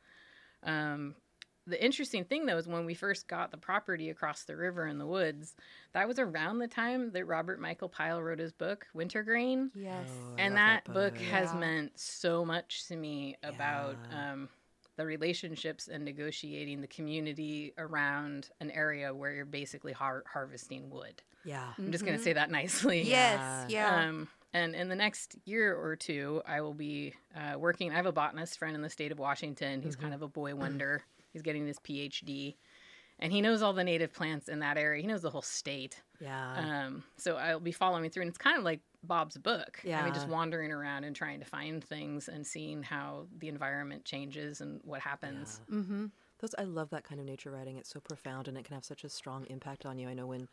Um, 0.63 1.15
the 1.67 1.83
interesting 1.83 2.25
thing, 2.25 2.47
though, 2.47 2.57
is 2.57 2.67
when 2.67 2.85
we 2.87 2.95
first 2.95 3.29
got 3.29 3.51
the 3.51 3.57
property 3.57 4.11
across 4.11 4.45
the 4.45 4.57
river 4.57 4.87
in 4.87 4.99
the 4.99 5.07
woods, 5.07 5.55
that 5.93 6.09
was 6.09 6.19
around 6.19 6.59
the 6.59 6.67
time 6.69 7.13
that 7.13 7.27
Robert 7.27 7.61
Michael 7.61 7.89
Pyle 7.89 8.21
wrote 8.21 8.39
his 8.39 8.53
book, 8.53 8.87
Wintergreen. 8.95 9.71
yes. 9.75 10.09
Oh, 10.11 10.35
and 10.39 10.55
love 10.55 10.63
that, 10.67 10.85
book, 10.93 11.19
has 11.19 11.53
Yeah. 11.53 11.61
meant 11.61 11.99
so 11.99 12.45
much 12.45 12.87
to 12.89 12.97
me 12.97 13.37
about 13.43 13.99
Yeah. 14.11 14.33
um, 14.33 14.49
the 14.97 15.07
relationships 15.07 15.89
and 15.89 16.05
negotiating 16.05 16.81
the 16.81 16.87
community 16.87 17.73
around 17.79 18.51
an 18.61 18.71
area 18.71 19.15
where 19.15 19.33
you're 19.33 19.45
basically 19.45 19.93
har- 19.93 20.25
harvesting 20.31 20.91
wood. 20.91 21.23
Yeah. 21.45 21.73
I'm 21.79 21.91
just 21.93 22.05
going 22.05 22.17
to 22.17 22.23
say 22.23 22.35
that 22.35 22.51
nicely. 22.51 23.03
Yes. 23.03 23.71
Yeah. 23.71 24.09
Um, 24.09 24.29
and 24.53 24.75
in 24.75 24.89
the 24.89 24.97
next 24.97 25.37
year 25.45 25.77
or 25.77 25.97
two, 25.97 26.43
I 26.47 26.61
will 26.61 26.75
be 26.75 27.15
uh, 27.37 27.59
working. 27.59 27.93
I 27.93 27.95
have 27.95 28.07
a 28.07 28.13
botanist 28.13 28.59
friend 28.59 28.75
in 28.75 28.83
the 28.83 28.91
state 28.91 29.13
of 29.13 29.19
Washington. 29.19 29.81
He's 29.81 29.97
kind 29.97 30.13
of 30.13 30.23
a 30.23 30.29
boy 30.29 30.55
wonder. 30.55 31.03
He's 31.33 31.43
getting 31.43 31.67
his 31.67 31.79
PhD, 31.79 32.57
and 33.21 33.33
he 33.33 33.41
knows 33.41 33.63
all 33.63 33.73
the 33.73 33.85
native 33.85 34.13
plants 34.13 34.49
in 34.49 34.59
that 34.59 34.77
area. 34.77 35.01
He 35.01 35.07
knows 35.07 35.23
the 35.23 35.31
whole 35.31 35.43
state. 35.43 36.03
Yeah. 36.21 36.87
Um, 36.87 37.05
so 37.17 37.37
I'll 37.37 37.61
be 37.61 37.71
following 37.71 38.11
through, 38.11 38.23
and 38.23 38.29
it's 38.29 38.39
kind 38.39 38.59
of 38.59 38.65
like 38.65 38.81
Bob's 39.03 39.37
book. 39.39 39.81
I 40.01 40.05
mean, 40.05 40.15
just 40.15 40.29
wandering 40.29 40.73
around 40.73 41.05
and 41.05 41.15
trying 41.17 41.41
to 41.41 41.47
find 41.47 41.83
things 41.83 42.29
and 42.29 42.47
seeing 42.47 42.83
how 42.83 43.27
the 43.39 43.49
environment 43.49 44.05
changes 44.05 44.61
and 44.61 44.81
what 44.85 45.01
happens. 45.01 45.61
mm-hmm. 45.71 46.07
Those 46.41 46.55
I 46.59 46.63
love 46.65 46.89
that 46.91 47.05
kind 47.05 47.21
of 47.21 47.27
nature 47.27 47.51
writing. 47.51 47.77
It's 47.77 47.91
so 47.91 48.01
profound 48.01 48.49
and 48.49 48.57
it 48.57 48.65
can 48.65 48.75
have 48.75 48.85
such 48.85 49.05
a 49.05 49.09
strong 49.11 49.47
impact 49.51 49.85
on 49.85 49.99
you. 49.99 50.09
I 50.09 50.15
know 50.15 50.27
when 50.27 50.49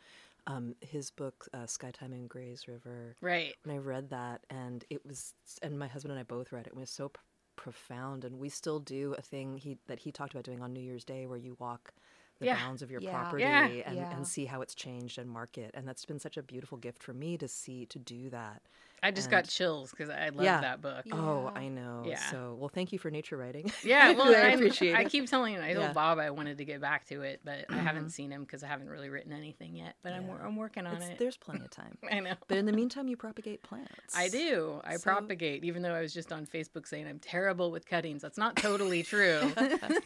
um, 0.45 0.75
his 0.81 1.11
book 1.11 1.47
uh, 1.53 1.59
Skytime 1.59 2.11
in 2.13 2.27
Gray's 2.27 2.67
River, 2.67 3.15
Right. 3.21 3.55
when 3.63 3.75
I 3.75 3.79
read 3.79 4.09
that, 4.09 4.41
and 4.49 4.83
it 4.89 5.05
was, 5.05 5.33
and 5.61 5.77
my 5.79 5.87
husband 5.87 6.11
and 6.11 6.19
I 6.19 6.23
both 6.23 6.51
read 6.51 6.67
it. 6.67 6.73
It 6.73 6.75
was 6.75 6.89
so 6.89 7.09
p- 7.09 7.19
profound, 7.57 8.23
and 8.23 8.37
we 8.39 8.47
still 8.49 8.79
do 8.79 9.13
a 9.17 9.21
thing 9.21 9.57
he 9.57 9.77
that 9.87 9.99
he 9.99 10.11
talked 10.11 10.33
about 10.33 10.43
doing 10.45 10.61
on 10.61 10.71
New 10.73 10.79
Year's 10.79 11.03
Day, 11.03 11.25
where 11.25 11.37
you 11.37 11.55
walk 11.59 11.93
the 12.39 12.45
Yeah. 12.47 12.55
bounds 12.55 12.81
of 12.81 12.91
your 12.91 13.01
Yeah. 13.01 13.11
property 13.11 13.43
Yeah. 13.43 13.65
and, 13.67 13.95
Yeah. 13.95 14.15
and 14.15 14.27
see 14.27 14.45
how 14.45 14.61
it's 14.61 14.75
changed 14.75 15.17
and 15.17 15.29
market. 15.29 15.71
And 15.73 15.87
that's 15.87 16.05
been 16.05 16.19
such 16.19 16.37
a 16.37 16.43
beautiful 16.43 16.77
gift 16.77 17.01
for 17.03 17.13
me 17.13 17.37
to 17.37 17.47
see 17.47 17.85
to 17.87 17.99
do 17.99 18.29
that. 18.29 18.61
I 19.03 19.11
just 19.11 19.29
got 19.29 19.47
chills 19.47 19.91
because 19.91 20.09
I 20.09 20.29
love 20.29 20.43
Yeah. 20.43 20.61
that 20.61 20.81
book. 20.81 21.05
Oh, 21.11 21.51
I 21.55 21.67
know. 21.67 22.03
Yeah. 22.05 22.19
So, 22.31 22.55
well, 22.59 22.69
thank 22.69 22.91
you 22.91 22.97
for 22.99 23.11
nature 23.11 23.37
writing. 23.37 23.71
Yeah, 23.83 24.11
well, 24.17 24.27
I 24.35 24.39
I, 24.39 24.49
appreciate 24.53 24.95
I 24.95 25.01
it. 25.01 25.09
keep 25.11 25.27
telling 25.29 25.53
him. 25.55 25.61
I 25.63 25.73
told 25.73 25.85
Yeah. 25.85 25.93
Bob 25.93 26.17
I 26.19 26.31
wanted 26.31 26.57
to 26.57 26.65
get 26.65 26.81
back 26.81 27.05
to 27.07 27.21
it, 27.21 27.41
but 27.45 27.65
I 27.69 27.75
haven't 27.77 28.07
Mhm. 28.07 28.11
seen 28.11 28.31
him 28.31 28.41
because 28.41 28.63
I 28.63 28.67
haven't 28.67 28.89
really 28.89 29.09
written 29.09 29.31
anything 29.33 29.75
yet. 29.75 29.95
But 30.03 30.13
I'm. 30.13 30.27
I'm 30.43 30.55
working 30.55 30.87
on 30.87 30.95
It's- 30.95 31.09
it. 31.11 31.19
There's 31.19 31.37
plenty 31.37 31.63
of 31.65 31.69
time. 31.71 31.97
I 32.11 32.19
know. 32.21 32.33
But 32.47 32.57
in 32.57 32.65
the 32.65 32.73
meantime, 32.73 33.07
you 33.07 33.17
propagate 33.17 33.61
plants. 33.63 34.15
I 34.15 34.29
do. 34.29 34.81
I 34.83 34.97
So- 34.97 35.03
propagate, 35.03 35.63
even 35.63 35.83
though 35.83 35.93
I 35.93 36.01
was 36.01 36.13
just 36.13 36.31
on 36.33 36.45
Facebook 36.47 36.87
saying 36.87 37.07
I'm 37.07 37.19
terrible 37.19 37.71
with 37.71 37.85
cuttings. 37.87 38.21
That's 38.23 38.37
not 38.37 38.55
totally 38.55 39.03
true. 39.03 39.39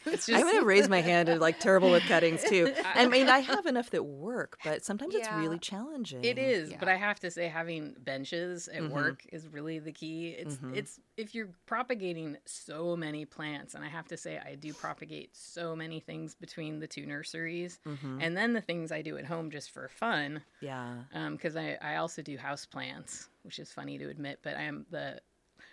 it's 0.06 0.26
just 0.26 0.30
I'm 0.30 0.42
going 0.42 0.60
to 0.60 0.66
raise 0.66 0.90
my 0.90 1.02
hand 1.02 1.30
and 1.30 1.40
like 1.40 1.60
terrible 1.60 1.92
with 1.92 2.04
cuttings 2.04 2.44
too. 2.44 2.74
I 2.94 3.08
mean, 3.08 3.30
I 3.30 3.40
have 3.40 3.66
enough 3.66 3.90
that 3.92 4.04
work, 4.04 4.58
but 4.64 4.84
sometimes 4.84 5.16
it's 5.16 5.32
really 5.32 5.60
challenging. 5.60 6.24
It 6.24 6.38
is, 6.38 6.74
but 6.80 6.88
I 6.90 6.96
have 6.98 7.20
to 7.22 7.32
say 7.32 7.48
having 7.48 7.96
benches 8.00 8.68
at 8.86 8.90
Mhm. 8.90 8.94
work 8.94 9.26
is 9.32 9.48
really 9.48 9.80
the 9.80 9.92
key. 9.92 10.30
It's 10.30 10.56
Mhm. 10.58 10.76
it's 10.76 11.00
if 11.18 11.34
you're 11.36 11.50
propagating 11.66 12.38
so 12.46 12.96
many 12.96 13.26
plants, 13.26 13.76
and 13.76 13.84
I 13.84 13.88
have 13.90 14.08
to 14.10 14.18
say 14.18 14.38
I 14.40 14.56
do 14.56 14.74
propagate 14.74 15.36
so 15.36 15.76
many 15.76 16.00
things 16.00 16.36
between 16.36 16.80
the 16.80 16.88
two 16.88 17.06
nurseries, 17.06 17.80
hmm 17.84 18.20
and 18.22 18.36
then 18.36 18.54
the 18.54 18.62
things 18.62 18.92
I 18.92 19.02
do 19.02 19.18
at 19.18 19.26
home 19.26 19.52
just 19.52 19.72
for 19.72 19.88
fun. 19.88 20.44
Yeah. 20.62 21.04
because 21.32 21.56
I, 21.56 21.78
I 21.82 21.96
also 21.98 22.22
do 22.22 22.38
house 22.38 22.66
plants, 22.66 23.30
which 23.44 23.60
is 23.60 23.72
funny 23.72 23.98
to 23.98 24.10
admit, 24.10 24.40
but 24.44 24.56
I 24.56 24.64
am 24.64 24.86
the 24.90 25.20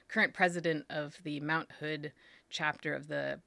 current 0.09 0.33
president 0.35 0.87
of 0.91 1.17
the 1.23 1.41
Mount 1.41 1.71
Hood 1.73 2.13
chapter 2.51 2.95
of 2.95 3.09
the 3.09 3.41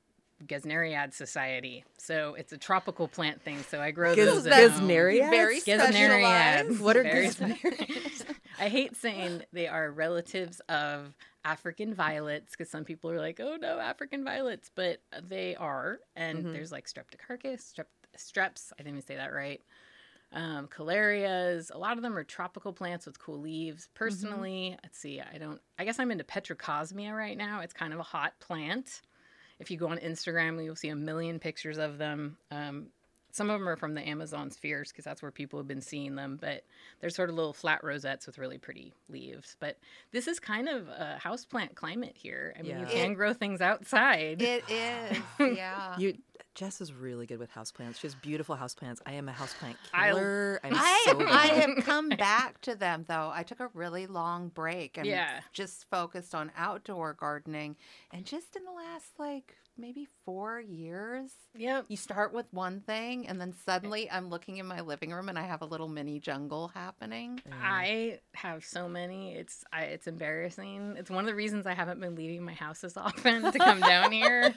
Gesneriad 0.46 1.14
Society. 1.14 1.84
So 2.00 2.34
it's 2.34 2.52
a 2.52 2.58
tropical 2.58 3.08
plant 3.08 3.42
thing. 3.44 3.60
So 3.62 3.80
I 3.80 3.92
grow 3.92 4.16
Ges- 4.16 4.44
those. 4.44 4.48
Gesneriads? 4.54 5.30
Very 5.30 5.60
Gesneriads. 5.62 6.80
What 6.80 6.98
are 6.98 7.04
Gesneriads? 7.04 8.21
I 8.62 8.70
hate 8.70 8.96
saying 8.96 9.44
they 9.52 9.68
are 9.68 9.92
relatives 9.92 10.60
of 10.70 11.16
African 11.44 11.96
violets 11.96 12.52
because 12.52 12.70
some 12.70 12.86
people 12.86 13.10
are 13.10 13.18
like, 13.18 13.40
oh 13.40 13.58
no, 13.60 13.80
African 13.80 14.24
violets, 14.24 14.70
but 14.74 15.02
they 15.28 15.56
are. 15.56 16.00
And 16.16 16.46
Mhm. 16.46 16.54
there's 16.54 16.72
like 16.72 16.86
streptocarpus, 16.86 17.74
strep, 17.74 17.88
streps. 18.16 18.72
I 18.74 18.84
didn't 18.84 18.98
even 18.98 19.02
say 19.08 19.16
that 19.16 19.34
right. 19.34 19.62
Um, 20.32 20.68
kohlerias. 20.68 21.72
A 21.74 21.78
lot 21.78 21.98
of 21.98 22.04
them 22.04 22.16
are 22.16 22.24
tropical 22.24 22.72
plants 22.72 23.06
with 23.08 23.20
cool 23.20 23.40
leaves. 23.40 23.90
Personally, 23.96 24.78
let's 24.84 24.98
see. 25.00 25.20
I 25.20 25.38
don't. 25.40 25.60
I 25.80 25.84
guess 25.84 26.00
I'm 26.00 26.12
into 26.12 26.24
petrocosmea 26.24 27.14
right 27.18 27.38
now. 27.38 27.62
It's 27.62 27.74
kind 27.74 27.94
of 27.94 28.00
a 28.00 28.04
hot 28.04 28.40
plant. 28.40 29.02
If 29.60 29.72
you 29.72 29.78
go 29.78 29.88
on 29.90 29.98
Instagram, 29.98 30.64
you'll 30.64 30.76
see 30.76 30.90
a 30.90 30.96
million 30.96 31.40
pictures 31.40 31.78
of 31.80 31.98
them. 31.98 32.38
Um, 32.52 32.88
some 33.32 33.50
of 33.50 33.60
them 33.60 33.68
are 33.70 33.76
from 33.76 33.94
the 33.94 34.08
Amazon 34.08 34.52
spheres 34.52 34.90
because 34.92 35.06
that's 35.06 35.22
where 35.22 35.32
people 35.32 35.60
have 35.60 35.68
been 35.68 35.82
seeing 35.82 36.16
them. 36.16 36.38
But 36.40 36.64
they're 37.00 37.10
sort 37.10 37.30
of 37.30 37.36
little 37.36 37.54
flat 37.54 37.84
rosettes 37.84 38.26
with 38.28 38.38
really 38.38 38.58
pretty 38.58 38.94
leaves. 39.10 39.56
But 39.60 39.78
this 40.12 40.28
is 40.28 40.40
kind 40.40 40.68
of 40.70 40.88
a 40.90 41.20
houseplant 41.24 41.76
climate 41.76 42.16
here. 42.16 42.54
I 42.58 42.62
mean, 42.62 42.80
you 42.80 42.86
Yeah. 42.86 42.92
can 42.92 43.14
grow 43.14 43.34
things 43.34 43.62
outside. 43.62 44.42
It 44.42 44.64
is, 44.70 45.18
yeah. 45.58 45.98
You, 45.98 46.18
Jess 46.54 46.82
is 46.82 46.92
really 46.92 47.26
good 47.26 47.40
with 47.40 47.52
houseplants. 47.54 47.98
She 48.00 48.08
has 48.08 48.16
beautiful 48.16 48.58
houseplants. 48.58 49.00
I 49.06 49.14
am 49.14 49.30
a 49.30 49.32
houseplant 49.32 49.76
killer. 49.94 50.60
I'm 50.64 50.74
I, 50.76 51.04
so 51.06 51.18
bad. 51.20 51.28
I 51.30 51.48
have 51.48 51.78
come 51.86 52.10
back 52.10 52.60
to 52.62 52.76
them 52.76 53.06
though. 53.08 53.32
I 53.34 53.44
took 53.44 53.62
a 53.62 53.70
really 53.74 54.06
long 54.08 54.50
break 54.50 54.98
and 54.98 55.08
Yeah. 55.08 55.40
just 55.54 55.90
focused 55.90 56.36
on 56.36 56.52
outdoor 56.58 57.14
gardening. 57.14 57.78
And 58.12 58.26
just 58.26 58.56
in 58.58 58.66
the 58.66 58.72
last 58.72 59.18
like 59.18 59.56
maybe 59.82 60.08
four 60.26 60.62
years, 60.62 61.32
yep. 61.56 61.86
you 61.90 61.98
start 61.98 62.34
with 62.34 62.46
one 62.52 62.82
thing 62.82 63.28
and 63.28 63.42
then 63.42 63.52
suddenly 63.66 64.10
I'm 64.10 64.30
looking 64.30 64.58
in 64.58 64.66
my 64.68 64.82
living 64.82 65.12
room 65.12 65.28
and 65.28 65.38
I 65.38 65.44
have 65.44 65.62
a 65.62 65.66
little 65.66 65.88
mini 65.90 66.20
jungle 66.20 66.70
happening. 66.74 67.42
I 67.62 68.20
have 68.36 68.64
so 68.64 68.88
many. 68.88 69.34
It's 69.34 69.66
I, 69.74 69.84
it's 69.86 70.08
embarrassing. 70.08 70.96
It's 70.98 71.10
one 71.10 71.24
of 71.24 71.28
the 71.28 71.36
reasons 71.36 71.66
I 71.66 71.74
haven't 71.74 72.00
been 72.00 72.16
leaving 72.16 72.44
my 72.44 72.54
house 72.54 72.84
as 72.84 72.96
often 72.98 73.52
to 73.52 73.58
come 73.58 73.80
down 73.82 74.12
here. 74.12 74.54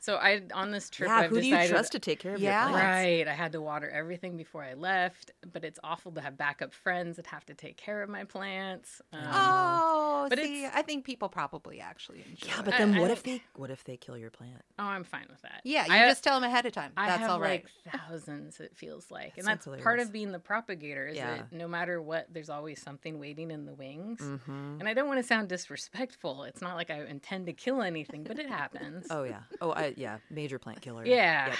So 0.00 0.14
I 0.14 0.42
on 0.54 0.70
this 0.70 0.90
trip 0.90 1.08
yeah, 1.08 1.16
I've 1.16 1.30
who 1.30 1.40
do 1.40 1.46
you 1.48 1.66
trust 1.68 1.92
to 1.92 1.98
take 1.98 2.20
care 2.20 2.34
of 2.34 2.40
Yeah. 2.40 2.68
your 2.68 2.78
plants? 2.78 2.86
Right. 2.86 3.26
I 3.28 3.34
had 3.34 3.50
to 3.52 3.60
water 3.60 3.90
everything 3.90 4.36
before 4.36 4.62
I 4.62 4.74
left, 4.74 5.32
but 5.52 5.64
it's 5.64 5.80
awful 5.82 6.12
to 6.12 6.20
have 6.20 6.36
backup 6.36 6.72
friends 6.72 7.16
that 7.16 7.26
have 7.26 7.44
to 7.46 7.54
take 7.54 7.76
care 7.76 8.02
of 8.02 8.08
my 8.08 8.22
plants. 8.24 9.02
Um, 9.12 9.20
Oh, 9.30 10.26
but 10.30 10.38
see, 10.38 10.66
I 10.66 10.82
think 10.82 11.04
people 11.04 11.28
probably 11.28 11.80
actually 11.80 12.18
enjoy 12.28 12.32
it. 12.32 12.48
Yeah, 12.48 12.58
it. 12.60 12.64
but 12.64 12.74
then 12.78 12.94
I 12.94 13.00
what 13.00 13.08
don't- 13.08 13.16
if 13.16 13.22
they 13.24 13.42
what 13.56 13.70
if 13.70 13.82
they 13.84 13.96
kill 13.96 14.16
your 14.16 14.30
plant? 14.30 14.57
Oh, 14.78 14.84
I'm 14.84 15.04
fine 15.04 15.26
with 15.30 15.42
that. 15.42 15.60
yeah, 15.64 15.86
you 15.86 15.92
I, 15.92 16.08
just 16.08 16.22
tell 16.24 16.38
them 16.40 16.48
ahead 16.48 16.66
of 16.66 16.72
time. 16.72 16.92
I 16.96 17.06
That's 17.08 17.20
have 17.22 17.30
all 17.30 17.40
right. 17.40 17.64
like 17.84 17.94
thousands. 18.08 18.60
It 18.60 18.76
feels 18.76 19.10
like, 19.10 19.34
That 19.36 19.40
and 19.40 19.46
that's 19.48 19.82
part 19.82 20.00
of 20.00 20.12
being 20.12 20.32
the 20.32 20.38
propagator. 20.38 21.06
Is 21.08 21.16
Yeah. 21.16 21.36
that 21.36 21.52
no 21.52 21.68
matter 21.68 22.00
what, 22.02 22.26
there's 22.32 22.50
always 22.50 22.80
something 22.80 23.18
waiting 23.18 23.50
in 23.50 23.66
the 23.66 23.74
wings. 23.74 24.20
Mm-hmm. 24.20 24.76
And 24.80 24.88
I 24.88 24.94
don't 24.94 25.08
want 25.08 25.18
to 25.20 25.26
sound 25.26 25.48
disrespectful. 25.48 26.44
It's 26.44 26.62
not 26.62 26.76
like 26.76 26.90
I 26.90 27.04
intend 27.04 27.46
to 27.46 27.52
kill 27.52 27.82
anything, 27.82 28.24
but 28.24 28.38
it 28.38 28.46
happens. 28.48 29.06
Oh 29.10 29.24
yeah. 29.24 29.40
Oh 29.60 29.70
I 29.72 29.94
yeah. 29.96 30.18
Major 30.30 30.58
plant 30.58 30.80
killer. 30.80 31.04
yeah. 31.06 31.48
Yep. 31.48 31.56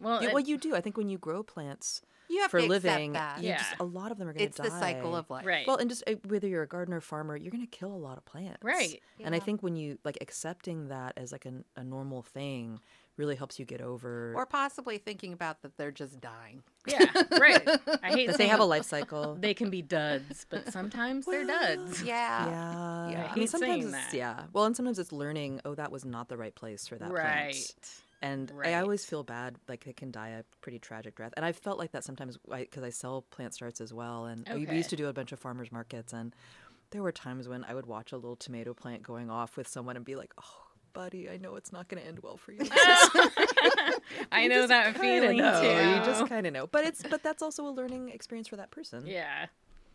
Well, 0.00 0.22
You, 0.22 0.28
it- 0.28 0.34
well, 0.34 0.42
you 0.42 0.56
do. 0.58 0.74
I 0.74 0.80
think 0.80 0.96
when 0.96 1.08
you 1.08 1.18
grow 1.18 1.42
plants 1.42 2.02
you 2.30 2.40
have 2.42 2.50
for 2.50 2.60
to 2.60 2.66
a 2.66 2.68
living, 2.68 3.12
that. 3.14 3.42
you 3.42 3.52
just 3.54 3.70
Yeah. 3.70 3.76
a 3.80 3.84
lot 3.84 4.12
of 4.12 4.18
them 4.18 4.28
are 4.28 4.32
going 4.34 4.50
to 4.50 4.54
die. 4.54 4.64
It's 4.66 4.72
die. 4.74 4.78
the 4.92 4.94
cycle 4.94 5.16
of 5.16 5.30
life. 5.30 5.46
right. 5.46 5.66
Well, 5.66 5.76
and 5.76 5.88
just 5.88 6.04
uh, 6.06 6.12
whether 6.26 6.46
you're 6.46 6.62
a 6.62 6.68
gardener, 6.68 6.98
or 6.98 7.00
farmer, 7.00 7.36
you're 7.36 7.50
going 7.50 7.64
to 7.66 7.70
kill 7.70 7.92
a 7.92 7.96
lot 7.96 8.18
of 8.18 8.24
plants. 8.26 8.58
Right. 8.62 9.00
And 9.20 9.34
I 9.34 9.38
think 9.38 9.62
when 9.62 9.76
you 9.76 9.98
like 10.04 10.18
accepting 10.20 10.88
that 10.88 11.14
as 11.16 11.32
like 11.32 11.46
an, 11.46 11.64
a 11.76 11.82
normal 11.82 12.22
thing 12.22 12.80
really 13.16 13.34
helps 13.34 13.58
you 13.58 13.64
get 13.64 13.80
over 13.80 14.32
Or 14.36 14.46
possibly 14.46 14.98
thinking 14.98 15.32
about 15.32 15.62
that 15.62 15.76
they're 15.76 15.90
just 15.90 16.20
dying. 16.20 16.62
yeah, 16.86 17.04
right. 17.40 17.66
I 18.02 18.10
hate 18.12 18.28
that 18.28 18.38
they 18.38 18.46
have 18.46 18.60
a 18.60 18.64
life 18.64 18.84
cycle. 18.84 19.34
They 19.40 19.54
can 19.54 19.70
be 19.70 19.82
duds, 19.82 20.46
but 20.50 20.70
sometimes 20.72 21.26
they're 21.26 21.44
duds. 21.46 22.02
Yeah. 22.04 22.46
yeah. 22.46 23.10
Yeah. 23.10 23.20
I 23.22 23.24
I 23.24 23.28
hate 23.30 23.36
mean, 23.38 23.48
sometimes 23.48 23.72
saying 23.82 23.90
that. 23.90 24.14
yeah. 24.14 24.42
Well, 24.52 24.66
and 24.66 24.76
sometimes 24.76 24.98
it's 25.00 25.10
learning. 25.12 25.62
Oh, 25.64 25.74
that 25.74 25.90
was 25.90 26.04
not 26.04 26.28
the 26.28 26.36
right 26.36 26.54
place 26.54 26.86
for 26.86 26.94
that 26.96 27.10
Right. 27.10 27.50
plant. 27.54 27.90
And 28.20 28.52
I 28.64 28.74
always 28.74 29.04
feel 29.04 29.22
bad, 29.22 29.56
like 29.68 29.86
it 29.86 29.96
can 29.96 30.10
die 30.10 30.30
a 30.30 30.42
pretty 30.60 30.80
tragic 30.80 31.16
death. 31.16 31.32
And 31.36 31.46
I've 31.46 31.56
felt 31.56 31.78
like 31.78 31.92
that 31.92 32.04
sometimes 32.04 32.36
because 32.50 32.82
I, 32.82 32.90
sell 32.90 33.22
plant 33.30 33.54
starts 33.54 33.80
as 33.80 33.94
well. 33.94 34.24
And 34.26 34.48
we 34.52 34.76
used 34.76 34.90
to 34.90 34.96
do 34.96 35.06
a 35.06 35.12
bunch 35.12 35.30
of 35.30 35.38
farmers 35.38 35.70
markets, 35.70 36.12
and 36.12 36.34
there 36.90 37.02
were 37.02 37.12
times 37.12 37.48
when 37.48 37.64
I 37.64 37.74
would 37.74 37.86
watch 37.86 38.12
a 38.12 38.16
little 38.16 38.36
tomato 38.36 38.74
plant 38.74 39.02
going 39.02 39.30
off 39.30 39.56
with 39.56 39.68
someone 39.68 39.94
and 39.94 40.04
be 40.04 40.16
like, 40.16 40.32
"Oh, 40.40 40.62
buddy, 40.92 41.30
I 41.30 41.36
know 41.36 41.54
it's 41.54 41.70
not 41.72 41.88
going 41.88 42.02
to 42.02 42.08
end 42.08 42.18
well 42.20 42.36
for 42.36 42.52
you." 42.52 42.60
I 42.72 43.98
You 44.42 44.48
know 44.48 44.66
that 44.66 44.98
feeling 44.98 45.38
know. 45.38 45.60
too. 45.60 45.68
You 45.68 46.04
just 46.04 46.26
kind 46.26 46.46
of 46.46 46.52
know, 46.52 46.66
but 46.66 46.84
it's 46.84 47.02
but 47.08 47.22
that's 47.22 47.42
also 47.42 47.66
a 47.66 47.70
learning 47.70 48.08
experience 48.08 48.48
for 48.48 48.56
that 48.56 48.70
person. 48.72 49.06
Yeah. 49.06 49.46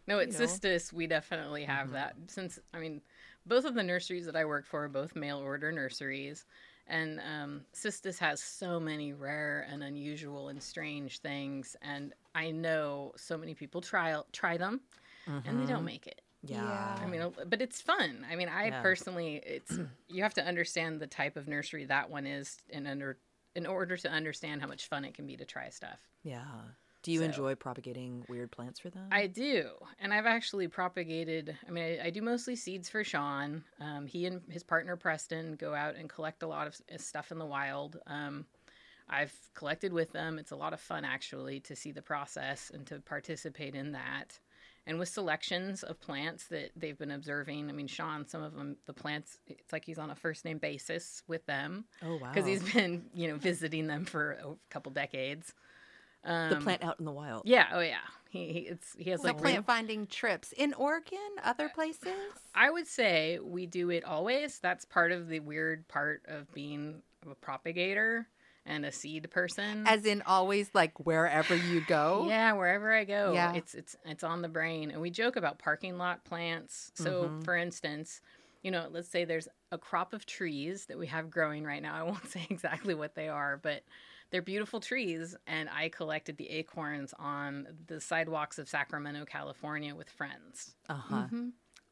No, 0.08 0.20
at 0.20 0.32
know. 0.32 0.38
Cistus, 0.38 0.92
we 0.92 1.08
definitely 1.08 1.63
have 1.63 1.88
mm-hmm. 1.88 1.96
that. 1.96 2.15
Since, 2.27 2.60
I 2.74 2.80
mean, 2.80 3.01
both 3.46 3.65
of 3.65 3.74
the 3.74 3.84
nurseries 3.84 4.25
that 4.25 4.36
I 4.36 4.46
work 4.46 4.65
for 4.65 4.84
are 4.84 4.89
both 4.89 5.15
mail 5.15 5.38
order 5.38 5.72
nurseries. 5.72 6.46
And 6.88 7.20
um, 7.22 7.62
Cistus 7.74 8.18
has 8.20 8.42
so 8.42 8.80
many 8.80 9.13
rare 9.13 9.66
and 9.72 9.84
unusual 9.84 10.50
and 10.50 10.62
strange 10.62 11.20
things. 11.20 11.75
And 11.82 12.13
I 12.36 12.52
know 12.52 13.13
so 13.16 13.38
many 13.38 13.54
people 13.54 13.82
try, 13.82 14.20
try 14.32 14.58
them 14.58 14.82
and 15.25 15.60
they 15.62 15.66
don't 15.66 15.86
make 15.86 16.08
it. 16.08 16.22
Yeah. 16.44 16.62
Yeah. 16.62 17.00
I 17.02 17.08
mean, 17.08 17.22
uh, 17.22 17.30
but 17.48 17.62
it's 17.62 17.80
fun. 17.82 18.25
I 18.30 18.36
mean, 18.36 18.50
I 18.50 18.68
Yeah. 18.68 18.82
personally, 18.82 19.38
it's 19.46 19.80
you 20.10 20.24
have 20.24 20.34
to 20.34 20.44
understand 20.46 21.00
the 21.00 21.08
type 21.08 21.38
of 21.38 21.48
nursery 21.48 21.86
that 21.86 22.10
one 22.10 22.25
is 22.28 22.58
in 22.70 22.86
under 22.86 23.18
in 23.56 23.66
order 23.66 23.96
to 23.96 24.10
understand 24.10 24.62
how 24.62 24.68
much 24.68 24.88
fun 24.90 25.06
it 25.06 25.13
can 25.13 25.25
be 25.25 25.38
to 25.38 25.46
try 25.46 25.70
stuff. 25.70 26.00
Yeah. 26.24 26.44
Do 27.04 27.12
you 27.12 27.20
So- 27.20 27.26
enjoy 27.26 27.56
propagating 27.56 28.26
weird 28.28 28.52
plants 28.52 28.80
for 28.80 28.90
them? 28.90 29.08
I 29.12 29.28
do, 29.28 29.72
and 30.00 30.14
I've 30.14 30.26
actually 30.26 30.68
propagated. 30.70 31.56
I 31.68 31.72
mean, 31.72 31.84
I, 31.84 32.08
I 32.08 32.10
do 32.10 32.22
mostly 32.22 32.56
seeds 32.56 32.90
for 32.90 33.04
Sean. 33.04 33.64
Um, 33.80 34.08
he 34.08 34.26
and 34.26 34.42
his 34.50 34.64
partner 34.64 34.96
Preston 34.96 35.56
go 35.56 35.76
out 35.76 35.96
and 35.96 36.10
collect 36.10 36.44
a 36.44 36.48
lot 36.48 36.66
of 36.66 37.02
stuff 37.02 37.32
in 37.32 37.38
the 37.38 37.46
wild. 37.46 38.00
Um, 38.08 38.46
I've 39.10 39.34
collected 39.54 39.92
with 39.92 40.14
them. 40.14 40.40
It's 40.40 40.52
a 40.52 40.56
lot 40.56 40.74
of 40.74 40.80
fun 40.80 41.04
actually 41.04 41.60
to 41.62 41.76
see 41.76 41.92
the 41.92 42.02
process 42.02 42.72
and 42.74 42.88
to 42.88 43.00
participate 43.00 43.76
in 43.76 43.92
that. 43.92 44.40
And 44.86 45.00
with 45.00 45.08
selections 45.08 45.84
of 45.84 46.00
plants 46.02 46.48
that 46.48 46.72
they've 46.76 46.98
been 46.98 47.12
observing, 47.12 47.70
I 47.70 47.74
mean, 47.74 47.88
Sean, 47.88 48.28
some 48.28 48.44
of 48.44 48.54
them, 48.54 48.76
the 48.86 48.94
plants, 48.94 49.40
it's 49.48 49.72
like 49.72 49.86
he's 49.86 49.98
on 49.98 50.10
a 50.10 50.16
first 50.16 50.44
name 50.44 50.58
basis 50.58 51.24
with 51.28 51.46
them 51.46 51.86
oh 52.02 52.18
wow. 52.18 52.30
because 52.32 52.46
he's 52.46 52.74
been, 52.74 53.06
you 53.14 53.30
know, 53.30 53.36
visiting 53.38 53.88
them 53.88 54.04
for 54.04 54.32
a 54.32 54.56
couple 54.70 54.92
decades. 54.92 55.54
Um, 56.25 56.50
the 56.50 56.56
plant 56.58 56.84
out 56.84 57.00
in 57.00 57.06
the 57.06 57.12
wild. 57.12 57.44
Yeah. 57.46 57.68
Oh, 57.74 57.80
yeah. 57.82 57.98
He, 58.30 58.51
he 58.51 58.60
it's 58.62 58.96
he 58.98 59.10
has 59.12 59.22
So 59.22 59.27
like 59.27 59.38
plant 59.38 59.58
real- 59.58 59.63
finding 59.63 60.08
trips 60.08 60.53
in 60.53 60.74
Oregon, 60.74 61.20
other 61.44 61.70
places. 61.70 62.08
I 62.56 62.70
would 62.72 62.88
say 62.88 63.39
we 63.42 63.65
do 63.68 63.89
it 63.92 64.03
always. 64.03 64.60
That's 64.60 64.86
part 64.86 65.12
of 65.12 65.27
the 65.27 65.39
weird 65.39 65.88
part 65.88 66.24
of 66.27 66.51
being 66.53 67.01
a 67.30 67.36
propagator 67.36 68.27
and 68.65 68.86
a 68.86 68.92
seed 68.92 69.30
person. 69.30 69.84
As 69.86 70.06
in 70.06 70.22
always 70.24 70.70
like 70.74 71.06
wherever 71.06 71.56
you 71.56 71.82
go. 71.88 72.25
yeah, 72.30 72.53
wherever 72.53 72.92
I 72.92 73.03
go, 73.03 73.34
Yeah. 73.34 73.53
it's 73.53 73.75
it's 73.75 73.96
it's 74.06 74.24
on 74.24 74.42
the 74.42 74.50
brain. 74.50 74.89
And 74.89 75.00
we 75.01 75.12
joke 75.12 75.36
about 75.36 75.60
parking 75.60 75.98
lot 76.00 76.24
plants. 76.24 76.92
So, 76.96 77.25
Mhm. 77.30 77.44
for 77.46 77.56
instance, 77.56 78.22
you 78.63 78.72
know, 78.72 78.88
let's 78.89 79.10
say 79.10 79.25
there's 79.25 79.48
a 79.72 79.77
crop 79.77 80.13
of 80.13 80.25
trees 80.25 80.86
that 80.88 80.98
we 80.98 81.06
have 81.08 81.30
growing 81.30 81.65
right 81.65 81.82
now. 81.84 81.94
I 81.94 82.01
won't 82.03 82.25
say 82.32 82.48
exactly 82.50 82.96
what 82.96 83.13
they 83.13 83.27
are, 83.30 83.58
but 83.62 83.84
they're 84.34 84.42
beautiful 84.42 84.82
trees. 84.82 85.34
And 85.48 85.70
I 85.70 85.88
collected 85.88 86.36
the 86.38 86.50
acorns 86.50 87.13
on 87.20 87.68
the 87.88 88.02
sidewalks 88.02 88.58
of 88.60 88.68
Sacramento, 88.68 89.24
California, 89.25 89.96
with 89.96 90.10
friends. 90.10 90.75
Uh 90.90 90.96
huh. 90.96 91.16
Mhm. 91.32 91.52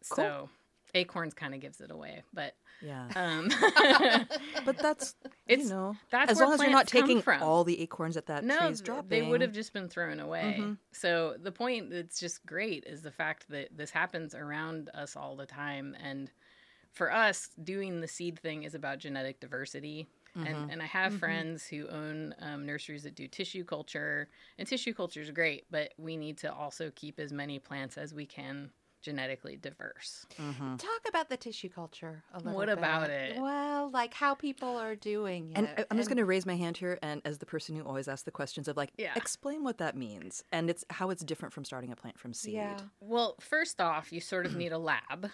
Cool. 0.09 0.15
So, 0.15 0.49
acorns 0.95 1.33
kind 1.33 1.53
of 1.53 1.61
gives 1.61 1.79
it 1.79 1.89
away, 1.91 2.23
but 2.33 2.55
Yeah. 2.81 3.07
um, 3.15 3.47
But 4.65 4.77
that's 4.79 5.15
It's- 5.47 5.67
you 5.67 5.73
know 5.73 5.95
that's 6.09 6.31
as 6.31 6.39
long 6.39 6.53
as 6.53 6.61
you're 6.61 6.69
not 6.71 6.87
taking 6.87 7.21
from. 7.21 7.41
all 7.43 7.63
the 7.63 7.79
acorns 7.81 8.15
that 8.15 8.25
that 8.25 8.43
no, 8.43 8.57
tree's 8.57 8.81
dropping. 8.81 9.09
they 9.09 9.21
would 9.21 9.41
have 9.41 9.53
just 9.53 9.71
been 9.73 9.87
thrown 9.87 10.19
away. 10.19 10.57
Mhm. 10.59 10.77
So 10.91 11.35
the 11.41 11.51
point 11.51 11.91
that's 11.91 12.19
just 12.19 12.45
great 12.45 12.83
is 12.85 13.01
the 13.03 13.11
fact 13.11 13.47
that 13.49 13.69
this 13.77 13.91
happens 13.91 14.33
around 14.35 14.89
us 14.93 15.15
all 15.15 15.35
the 15.37 15.45
time, 15.45 15.95
and 16.03 16.29
for 16.91 17.09
us, 17.11 17.49
doing 17.63 18.01
the 18.01 18.07
seed 18.07 18.39
thing 18.39 18.63
is 18.63 18.73
about 18.75 18.97
genetic 18.99 19.39
diversity. 19.39 20.07
Mm-hmm. 20.37 20.47
And, 20.47 20.71
and 20.71 20.81
I 20.81 20.85
have 20.85 21.13
Mhm. 21.13 21.19
friends 21.19 21.67
who 21.67 21.87
own 21.87 22.33
um, 22.39 22.65
nurseries 22.65 23.03
that 23.03 23.15
do 23.15 23.27
tissue 23.27 23.63
culture, 23.63 24.29
and 24.57 24.67
tissue 24.67 24.93
culture 24.93 25.19
is 25.21 25.29
great, 25.31 25.65
but 25.69 25.93
we 25.97 26.15
need 26.17 26.37
to 26.39 26.53
also 26.53 26.91
keep 26.95 27.19
as 27.19 27.33
many 27.33 27.59
plants 27.59 27.97
as 27.97 28.13
we 28.13 28.25
can 28.25 28.71
genetically 29.01 29.55
diverse. 29.57 30.27
Mhm. 30.37 30.77
Talk 30.77 31.01
about 31.09 31.27
the 31.27 31.35
tissue 31.35 31.69
culture 31.69 32.23
a 32.33 32.37
little 32.37 32.53
What 32.53 32.67
bit. 32.67 32.77
about 32.77 33.09
it? 33.09 33.35
Well, 33.41 33.89
like 33.89 34.13
how 34.13 34.35
people 34.35 34.77
are 34.77 34.95
doing 34.95 35.51
it. 35.51 35.57
And 35.57 35.67
I- 35.69 35.85
I'm 35.89 35.97
just 35.97 36.07
going 36.07 36.17
to 36.17 36.25
raise 36.25 36.45
my 36.45 36.55
hand 36.55 36.77
here, 36.77 36.99
and 37.01 37.19
as 37.25 37.39
the 37.39 37.47
person 37.47 37.75
who 37.75 37.83
always 37.83 38.07
asks 38.07 38.23
the 38.23 38.31
questions 38.31 38.67
of 38.67 38.77
like, 38.77 38.91
Yeah. 38.97 39.13
explain 39.15 39.63
what 39.63 39.79
that 39.79 39.97
means, 39.97 40.43
and 40.51 40.69
it's 40.69 40.85
how 40.91 41.09
it's 41.09 41.23
different 41.25 41.51
from 41.53 41.65
starting 41.65 41.91
a 41.91 41.95
plant 41.95 42.19
from 42.19 42.31
seed. 42.33 42.53
Yeah. 42.53 42.79
Well, 42.99 43.35
first 43.39 43.81
off, 43.81 44.13
you 44.13 44.21
sort 44.21 44.45
of 44.45 44.53
need 44.55 44.71
a 44.71 44.77
lab. 44.77 45.31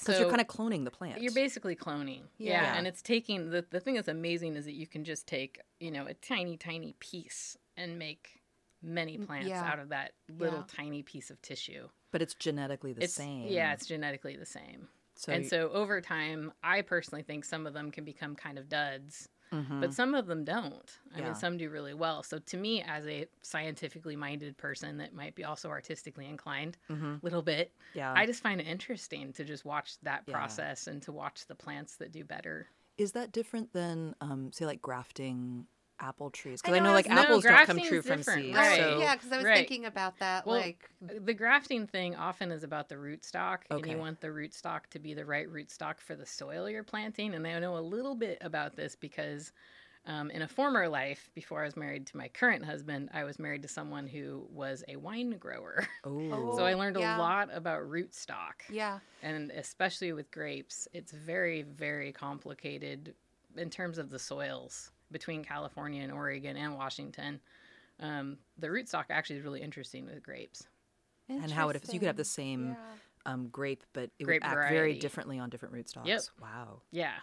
Because 0.00 0.18
you're 0.20 0.28
kind 0.28 0.40
of 0.40 0.46
cloning 0.48 0.84
the 0.84 0.90
plant. 0.90 1.20
You're 1.22 1.32
basically 1.32 1.76
cloning. 1.76 2.22
Yeah. 2.38 2.62
Yeah. 2.62 2.74
And 2.76 2.86
it's 2.86 3.02
taking 3.02 3.50
the 3.50 3.64
the 3.70 3.80
thing 3.80 3.94
that's 3.94 4.08
amazing 4.08 4.56
is 4.56 4.64
that 4.64 4.74
you 4.74 4.86
can 4.86 5.04
just 5.04 5.26
take, 5.26 5.60
you 5.80 5.90
know, 5.90 6.06
a 6.06 6.14
tiny, 6.14 6.56
tiny 6.56 6.94
piece 7.00 7.56
and 7.76 7.98
make 7.98 8.40
many 8.82 9.16
plants 9.18 9.48
yeah. 9.48 9.62
out 9.64 9.78
of 9.78 9.88
that 9.90 10.12
little 10.28 10.58
Yeah. 10.60 10.64
tiny 10.76 11.02
piece 11.02 11.30
of 11.30 11.40
tissue. 11.42 11.88
but 12.12 12.22
it's 12.22 12.34
genetically 12.34 12.92
the 12.92 13.04
it's 13.04 13.14
same. 13.14 13.46
yeah, 13.48 13.72
it's 13.72 13.86
genetically 13.86 14.36
the 14.36 14.46
same. 14.46 14.88
So 15.16 15.32
and 15.32 15.42
y- 15.44 15.48
so 15.48 15.70
over 15.70 16.00
time, 16.00 16.52
I 16.62 16.82
personally 16.82 17.22
think 17.22 17.44
some 17.44 17.66
of 17.66 17.72
them 17.74 17.90
can 17.90 18.04
become 18.04 18.34
kind 18.36 18.58
of 18.58 18.68
duds, 18.68 19.28
Mhm. 19.52 19.80
but 19.80 19.92
some 19.92 20.14
of 20.14 20.26
them 20.26 20.44
don't. 20.44 21.00
I 21.12 21.20
Yeah. 21.20 21.22
mean, 21.22 21.34
some 21.34 21.56
do 21.58 21.70
really 21.70 21.94
well. 21.94 22.22
So 22.22 22.38
to 22.38 22.56
me, 22.56 22.82
as 22.82 23.06
a 23.06 23.26
scientifically 23.42 24.16
minded 24.16 24.56
person 24.58 24.96
that 24.98 25.14
might 25.14 25.34
be 25.34 25.44
also 25.44 25.68
artistically 25.70 26.26
inclined 26.26 26.78
a 26.88 26.92
Mhm. 26.92 27.22
little 27.26 27.42
bit, 27.42 27.74
yeah. 27.94 28.16
I 28.16 28.26
just 28.26 28.42
find 28.42 28.60
it 28.60 28.66
interesting 28.66 29.32
to 29.34 29.44
just 29.44 29.64
watch 29.64 29.98
that 30.00 30.26
Yeah. 30.26 30.58
process 30.66 30.86
and 30.86 31.02
to 31.02 31.12
watch 31.12 31.46
the 31.46 31.54
plants 31.56 31.96
that 31.96 32.12
do 32.12 32.24
better. 32.24 32.70
Is 32.96 33.12
that 33.12 33.32
different 33.32 33.72
than, 33.72 34.14
um, 34.20 34.52
say, 34.52 34.66
like 34.66 34.80
grafting 34.80 35.66
apple 36.04 36.30
trees? 36.30 36.60
Because 36.60 36.76
I, 36.76 36.78
know, 36.80 36.86
know, 36.86 36.92
like 36.92 37.08
no, 37.08 37.16
apples 37.16 37.44
don't 37.44 37.66
come 37.66 37.80
true 37.80 38.02
from 38.02 38.18
different, 38.18 38.42
seeds. 38.44 38.56
right. 38.56 38.78
So 38.80 38.98
yeah, 39.00 39.14
because 39.16 39.32
I 39.32 39.36
was 39.36 39.44
right. 39.44 39.56
thinking 39.56 39.86
about 39.86 40.18
that. 40.18 40.46
Well, 40.46 40.56
like, 40.60 40.90
The 41.00 41.34
grafting 41.34 41.86
thing 41.86 42.14
often 42.14 42.50
is 42.52 42.62
about 42.62 42.88
the 42.88 42.96
rootstock, 42.96 43.58
and 43.70 43.80
Okay. 43.80 43.90
you 43.92 43.98
want 43.98 44.20
the 44.20 44.28
rootstock 44.28 44.86
to 44.90 44.98
be 44.98 45.14
the 45.14 45.24
right 45.24 45.48
rootstock 45.50 46.00
for 46.00 46.14
the 46.14 46.26
soil 46.26 46.68
you're 46.68 46.84
planting. 46.84 47.34
And 47.34 47.46
I 47.46 47.58
know 47.58 47.76
a 47.76 47.80
little 47.80 48.14
bit 48.14 48.38
about 48.40 48.76
this 48.76 48.96
because 48.96 49.52
um, 50.06 50.30
in 50.30 50.42
a 50.42 50.48
former 50.48 50.86
life, 50.88 51.30
before 51.34 51.62
I 51.62 51.64
was 51.64 51.76
married 51.76 52.06
to 52.08 52.16
my 52.16 52.28
current 52.28 52.64
husband, 52.64 53.08
I 53.14 53.24
was 53.24 53.38
married 53.38 53.62
to 53.62 53.68
someone 53.68 54.06
who 54.06 54.46
was 54.50 54.84
a 54.88 54.96
wine 54.96 55.38
grower. 55.38 55.86
oh, 56.04 56.56
so 56.56 56.64
I 56.64 56.74
learned 56.74 56.98
yeah. 56.98 57.16
a 57.16 57.18
lot 57.18 57.48
about 57.52 57.82
rootstock. 57.88 58.60
yeah, 58.68 58.98
and 59.22 59.50
especially 59.52 60.12
with 60.12 60.30
grapes, 60.30 60.86
it's 60.92 61.12
very, 61.12 61.62
very 61.62 62.12
complicated 62.12 63.14
in 63.56 63.70
terms 63.70 63.98
of 63.98 64.10
the 64.10 64.18
soils 64.18 64.90
between 65.10 65.44
California 65.44 66.02
and 66.02 66.12
Oregon 66.12 66.56
and 66.56 66.74
Washington. 66.74 67.40
Um, 68.00 68.38
the 68.58 68.68
rootstock 68.68 69.04
actually 69.10 69.36
is 69.36 69.44
really 69.44 69.62
interesting 69.62 70.04
with 70.06 70.22
grapes. 70.22 70.66
and 71.28 71.50
how 71.50 71.68
it 71.70 71.86
so 71.86 71.92
you 71.92 71.98
could 72.00 72.06
have 72.06 72.16
the 72.16 72.24
same 72.24 72.70
Yeah. 72.70 72.76
um, 73.24 73.48
grape, 73.48 73.82
but 73.94 74.10
it 74.18 74.24
Grape 74.24 74.42
would 74.42 74.48
act 74.48 74.70
very 74.70 74.98
differently 74.98 75.38
on 75.38 75.48
different 75.48 75.74
rootstocks. 75.74 76.06
Yep. 76.06 76.20
Wow. 76.42 76.82
Yeah, 76.90 77.14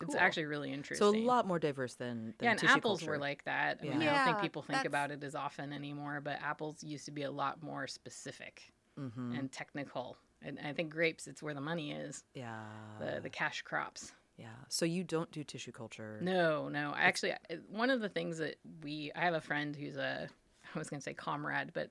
it's 0.00 0.14
actually 0.14 0.44
really 0.44 0.72
interesting. 0.72 1.04
So 1.04 1.16
a 1.16 1.18
lot 1.18 1.44
more 1.46 1.58
diverse 1.58 1.94
than, 1.94 2.34
than 2.38 2.44
yeah, 2.44 2.50
and 2.52 2.60
tissue 2.60 2.72
apples 2.72 3.00
culture. 3.00 3.10
were 3.12 3.18
like 3.18 3.42
that. 3.44 3.78
I 3.82 3.86
mean, 3.86 4.00
Yeah. 4.02 4.12
I 4.12 4.16
don't 4.18 4.24
think 4.26 4.42
people 4.42 4.62
think 4.62 4.74
that's- 4.74 4.86
about 4.86 5.10
it 5.10 5.24
as 5.24 5.34
often 5.34 5.72
anymore, 5.72 6.20
but 6.20 6.40
apples 6.42 6.84
used 6.84 7.06
to 7.06 7.10
be 7.10 7.22
a 7.22 7.30
lot 7.30 7.60
more 7.62 7.86
specific 7.88 8.72
Mhm. 8.98 9.36
and 9.38 9.50
technical. 9.50 10.16
And 10.42 10.58
I 10.60 10.72
think 10.74 10.92
grapes, 10.92 11.26
it's 11.26 11.42
where 11.42 11.54
the 11.54 11.60
money 11.60 11.90
is, 11.92 12.22
yeah, 12.34 12.66
the 13.00 13.20
the 13.20 13.30
cash 13.30 13.62
crops. 13.62 14.12
Yeah. 14.36 14.46
So 14.68 14.84
you 14.84 15.04
don't 15.04 15.30
do 15.30 15.44
tissue 15.44 15.72
culture. 15.72 16.18
No, 16.20 16.68
no. 16.68 16.92
I 16.94 17.02
Actually, 17.02 17.34
one 17.68 17.90
of 17.90 18.00
the 18.00 18.08
things 18.08 18.38
that 18.38 18.56
we, 18.82 19.12
I 19.14 19.20
have 19.20 19.34
a 19.34 19.40
friend 19.40 19.74
who's 19.76 19.96
a, 19.96 20.28
I 20.74 20.78
was 20.78 20.90
going 20.90 21.00
to 21.00 21.04
say 21.04 21.14
comrade, 21.14 21.70
but 21.72 21.90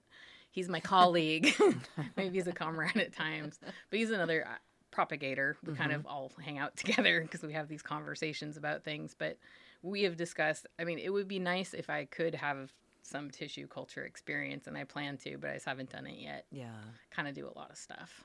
he's 0.51 0.67
my 0.69 0.79
colleague. 0.79 1.53
Maybe 2.17 2.37
he's 2.37 2.47
a 2.47 2.53
comrade 2.53 2.97
at 2.97 3.13
times, 3.13 3.59
but 3.61 3.99
he's 3.99 4.11
another 4.11 4.45
uh, 4.45 4.57
propagator. 4.91 5.57
We 5.65 5.73
kind 5.73 5.93
of 5.93 6.05
all 6.05 6.31
hang 6.43 6.57
out 6.57 6.75
together 6.75 7.21
because 7.21 7.43
we 7.43 7.53
have 7.53 7.67
these 7.67 7.81
conversations 7.81 8.57
about 8.57 8.83
things. 8.83 9.15
But 9.17 9.37
we 9.81 10.03
have 10.03 10.17
discussed, 10.17 10.67
I 10.79 10.83
mean, 10.83 10.99
it 10.99 11.09
would 11.09 11.27
be 11.27 11.39
nice 11.39 11.73
if 11.73 11.89
I 11.89 12.05
could 12.05 12.35
have 12.35 12.71
some 13.03 13.29
tissue 13.29 13.67
culture 13.67 14.05
experience, 14.05 14.67
and 14.67 14.77
I 14.77 14.85
plan 14.85 15.17
to, 15.17 15.37
but 15.37 15.49
I 15.49 15.53
just 15.55 15.65
haven't 15.65 15.89
done 15.91 16.07
it 16.07 16.19
yet. 16.19 16.45
Yeah. 16.51 16.71
Kind 17.11 17.27
of 17.27 17.35
do 17.35 17.45
a 17.47 17.57
lot 17.57 17.69
of 17.69 17.77
stuff. 17.77 18.23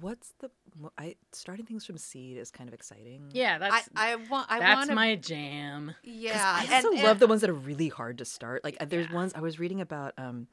What's 0.00 0.32
the? 0.40 0.50
I 0.98 1.16
starting 1.32 1.66
things 1.66 1.84
from 1.84 1.98
seed 1.98 2.36
is 2.36 2.50
kind 2.50 2.68
of 2.68 2.74
exciting. 2.74 3.30
Yeah, 3.32 3.58
that's 3.58 3.88
I 3.94 4.16
want. 4.16 4.46
I 4.50 4.58
that's 4.58 4.76
want 4.78 4.88
to. 4.90 4.94
my 4.94 5.16
jam. 5.16 5.94
Yeah, 6.02 6.44
I 6.56 6.66
also 6.76 6.90
love 7.02 7.18
the 7.18 7.26
ones 7.26 7.40
that 7.42 7.50
are 7.50 7.54
really 7.54 7.88
hard 7.88 8.18
to 8.18 8.24
start. 8.24 8.64
Like 8.64 8.76
uh, 8.80 8.86
there's 8.86 9.08
Yeah. 9.08 9.14
ones 9.14 9.32
I 9.34 9.40
was 9.40 9.58
reading 9.58 9.80
about 9.80 10.14
um 10.18 10.46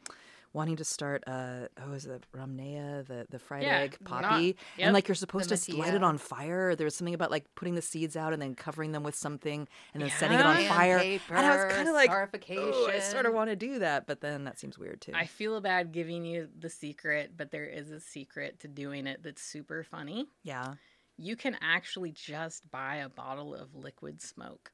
wanting 0.53 0.75
to 0.77 0.83
start 0.83 1.23
uh 1.27 1.67
oh 1.85 1.93
is 1.93 2.05
it 2.05 2.23
Romneya 2.35 3.05
the 3.07 3.25
the 3.29 3.37
fried 3.39 3.63
Yeah, 3.63 3.79
egg 3.79 3.97
not- 4.01 4.23
poppy 4.23 4.45
yep. 4.45 4.55
and 4.87 4.93
like 4.93 5.07
you're 5.07 5.15
supposed 5.15 5.49
to 5.49 5.55
The 5.55 5.73
light 5.77 5.93
it 5.93 6.03
on 6.03 6.17
fire 6.17 6.75
there 6.75 6.85
was 6.85 6.95
something 6.95 7.13
about 7.13 7.31
like 7.31 7.45
putting 7.55 7.75
the 7.75 7.81
seeds 7.81 8.15
out 8.15 8.33
and 8.33 8.41
then 8.41 8.55
covering 8.55 8.91
them 8.91 9.03
with 9.03 9.15
something 9.15 9.67
and 9.93 10.01
then 10.03 10.09
setting 10.11 10.39
it 10.39 10.45
on 10.45 10.61
Yeah. 10.61 10.69
fire 10.69 10.99
Sandpaper, 10.99 11.35
and 11.35 11.45
I 11.45 11.55
was 11.65 11.73
kind 11.75 11.87
of 11.87 11.93
like 11.93 12.09
oh, 12.11 12.89
I 12.91 12.99
sort 12.99 13.25
of 13.25 13.33
want 13.33 13.49
to 13.49 13.55
do 13.55 13.79
that 13.79 14.07
but 14.07 14.21
then 14.21 14.43
that 14.45 14.59
seems 14.59 14.77
weird 14.79 15.01
too 15.01 15.11
I 15.15 15.25
feel 15.25 15.59
bad 15.61 15.91
giving 15.91 16.25
you 16.25 16.47
the 16.57 16.69
secret, 16.69 17.33
but 17.37 17.51
there 17.51 17.65
is 17.65 17.91
a 17.91 17.99
secret 17.99 18.59
to 18.61 18.67
doing 18.67 19.07
it 19.07 19.21
that's 19.23 19.41
super 19.41 19.83
funny. 19.83 20.27
yeah 20.43 20.75
You 21.17 21.35
can 21.35 21.57
actually 21.61 22.11
just 22.11 22.69
buy 22.71 22.95
a 22.97 23.09
bottle 23.09 23.53
of 23.53 23.75
liquid 23.75 24.21
smoke. 24.21 24.71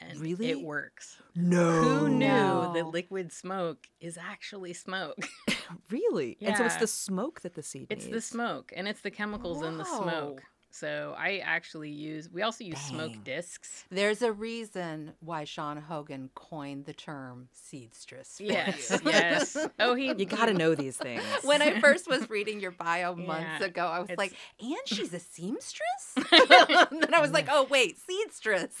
And 0.00 0.20
Really? 0.20 0.50
it 0.50 0.62
works. 0.62 1.18
no 1.34 1.72
Who 1.82 2.08
knew 2.08 2.26
No. 2.28 2.72
that 2.74 2.86
liquid 2.86 3.32
smoke 3.32 3.86
is 4.00 4.16
actually 4.16 4.72
smoke? 4.72 5.18
really 5.90 6.36
and 6.40 6.56
so 6.56 6.64
it's 6.64 6.76
the 6.76 6.86
smoke 6.86 7.40
that 7.42 7.54
the 7.54 7.62
seed 7.62 7.88
it's 7.90 8.06
the 8.06 8.20
smoke 8.20 8.72
and 8.76 8.88
it's 8.88 9.00
the 9.02 9.10
chemicals 9.10 9.62
in 9.62 9.76
the 9.76 9.84
smoke. 9.84 10.42
So 10.70 11.14
I 11.18 11.38
actually 11.38 11.90
use 11.90 12.28
we 12.30 12.42
also 12.42 12.62
use 12.64 12.76
Dang. 12.76 12.88
smoke 12.88 13.24
discs. 13.24 13.84
There's 13.90 14.22
a 14.22 14.32
reason 14.32 15.12
why 15.20 15.44
Sean 15.44 15.76
Hogan 15.78 16.30
coined 16.34 16.84
the 16.84 16.92
term 16.92 17.48
seedstress. 17.52 18.40
Yes, 18.40 19.00
yes. 19.04 19.56
Oh, 19.78 19.94
he 19.94 20.06
you 20.18 20.26
got 20.26 20.46
to 20.46 20.54
know 20.54 20.74
these 20.74 20.96
things 20.96 21.22
when 21.42 21.62
I 21.62 21.80
first 21.80 22.08
was 22.08 22.28
reading 22.36 22.60
your 22.60 22.70
bio 22.70 23.14
months 23.14 23.60
Yeah, 23.60 23.66
ago, 23.66 23.86
I 23.86 23.98
was 24.00 24.10
it's- 24.10 24.18
like, 24.18 24.34
and 24.60 24.76
she's 24.86 25.12
a 25.14 25.18
seamstress? 25.18 26.14
and 26.16 27.02
then 27.02 27.14
I 27.14 27.20
was 27.20 27.32
like, 27.32 27.48
oh, 27.50 27.66
wait, 27.70 27.96
seedstress, 27.98 28.74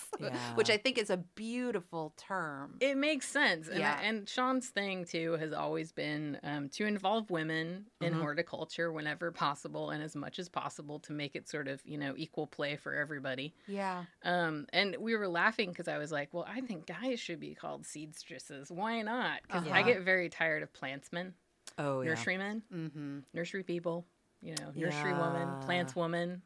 which 0.54 0.70
I 0.70 0.76
think 0.76 0.98
is 0.98 1.10
a 1.10 1.16
beautiful 1.16 2.12
term. 2.16 2.76
It 2.80 2.96
makes 2.96 3.26
sense. 3.28 3.68
And, 3.68 3.78
Yeah. 3.78 3.98
and 4.02 4.28
Sean's 4.28 4.68
thing, 4.68 5.04
too, 5.04 5.32
has 5.38 5.52
always 5.52 5.92
been 5.92 6.38
um, 6.42 6.68
to 6.70 6.84
involve 6.86 7.30
women 7.30 7.86
in 8.00 8.14
Mhm. 8.14 8.20
horticulture 8.20 8.92
whenever 8.92 9.30
possible 9.32 9.90
and 9.90 10.02
as 10.02 10.14
much 10.14 10.38
as 10.38 10.48
possible 10.48 10.98
to 11.00 11.12
make 11.12 11.34
it 11.36 11.48
sort 11.48 11.68
of, 11.68 11.80
you 11.88 11.98
know, 11.98 12.14
equal 12.16 12.46
play 12.46 12.76
for 12.76 12.94
everybody. 12.94 13.54
yeah. 13.66 14.04
Um, 14.24 14.66
and 14.72 14.96
we 14.98 15.16
were 15.16 15.28
laughing 15.28 15.70
because 15.70 15.88
I 15.88 15.98
was 15.98 16.10
like, 16.12 16.28
well, 16.32 16.46
I 16.48 16.60
think 16.60 16.86
guys 16.86 17.20
should 17.20 17.40
be 17.40 17.54
called 17.54 17.84
seedstresses. 17.84 18.70
Why 18.70 19.02
not? 19.02 19.42
Because 19.42 19.64
I 19.66 19.80
Uh-huh. 19.80 19.84
get 19.84 20.02
very 20.02 20.28
tired 20.28 20.62
of 20.62 20.72
plantsmen, 20.72 21.32
oh 21.78 22.00
yeah 22.02 22.10
nurserymen, 22.10 22.62
Mm-hmm. 22.72 23.18
nursery 23.32 23.62
people, 23.62 24.06
you 24.42 24.54
know, 24.54 24.72
nursery 24.74 25.12
woman, 25.14 25.48
Yeah. 25.48 25.64
plants 25.64 25.96
woman. 25.96 26.42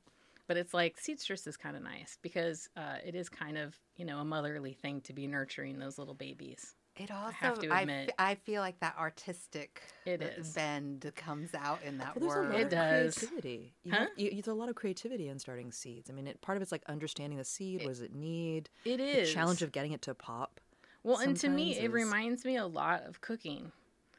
But 0.49 0.57
it's 0.59 0.75
like 0.75 0.99
seedstress 0.99 1.47
is 1.47 1.57
kind 1.57 1.77
of 1.77 1.83
nice 1.83 2.19
because 2.21 2.69
uh, 2.77 2.97
it 3.05 3.15
is 3.15 3.29
kind 3.29 3.57
of, 3.57 3.79
you 3.97 4.05
know, 4.05 4.19
a 4.19 4.25
motherly 4.25 4.75
thing 4.75 5.01
to 5.03 5.13
be 5.13 5.27
nurturing 5.27 5.79
those 5.79 5.99
little 5.99 6.15
babies. 6.15 6.75
It 6.97 7.11
also, 7.11 7.33
have 7.33 7.59
to 7.61 7.71
I, 7.71 7.81
admit. 7.83 8.09
f- 8.11 8.15
I 8.19 8.35
feel 8.35 8.61
like 8.61 8.79
that 8.81 8.95
artistic 8.99 9.83
It 10.05 10.23
uh, 10.23 10.43
bend 10.55 11.11
comes 11.17 11.55
out 11.55 11.79
in 11.85 11.97
that 11.99 12.15
Well, 12.21 12.29
there's 12.29 12.45
a 12.47 12.49
word. 12.49 12.51
lot 12.53 12.61
It 12.61 12.65
of 12.65 12.71
does. 12.71 13.15
creativity. 13.19 13.73
You 13.83 13.93
Huh? 13.93 13.99
have, 14.01 14.09
you, 14.17 14.31
there's 14.33 14.47
a 14.49 14.53
lot 14.55 14.69
of 14.69 14.75
creativity 14.75 15.29
in 15.29 15.39
starting 15.39 15.73
seeds. 15.73 16.11
I 16.11 16.13
mean, 16.13 16.27
it, 16.27 16.41
part 16.43 16.57
of 16.57 16.63
it's 16.63 16.71
like 16.73 16.83
understanding 16.89 17.39
the 17.39 17.45
seed. 17.45 17.81
What 17.83 17.89
does 17.89 18.03
it 18.03 18.15
need? 18.15 18.69
It 18.85 19.01
is 19.01 19.29
The 19.29 19.35
challenge 19.35 19.63
of 19.63 19.73
getting 19.73 19.93
it 19.93 20.03
to 20.03 20.15
pop. 20.15 20.61
Well, 21.03 21.17
and 21.19 21.35
to 21.39 21.49
me, 21.49 21.73
sometimes 21.73 21.79
it 21.79 21.87
is- 21.89 21.93
reminds 21.93 22.45
me 22.45 22.57
a 22.57 22.67
lot 22.67 23.05
of 23.07 23.21
cooking. 23.23 23.73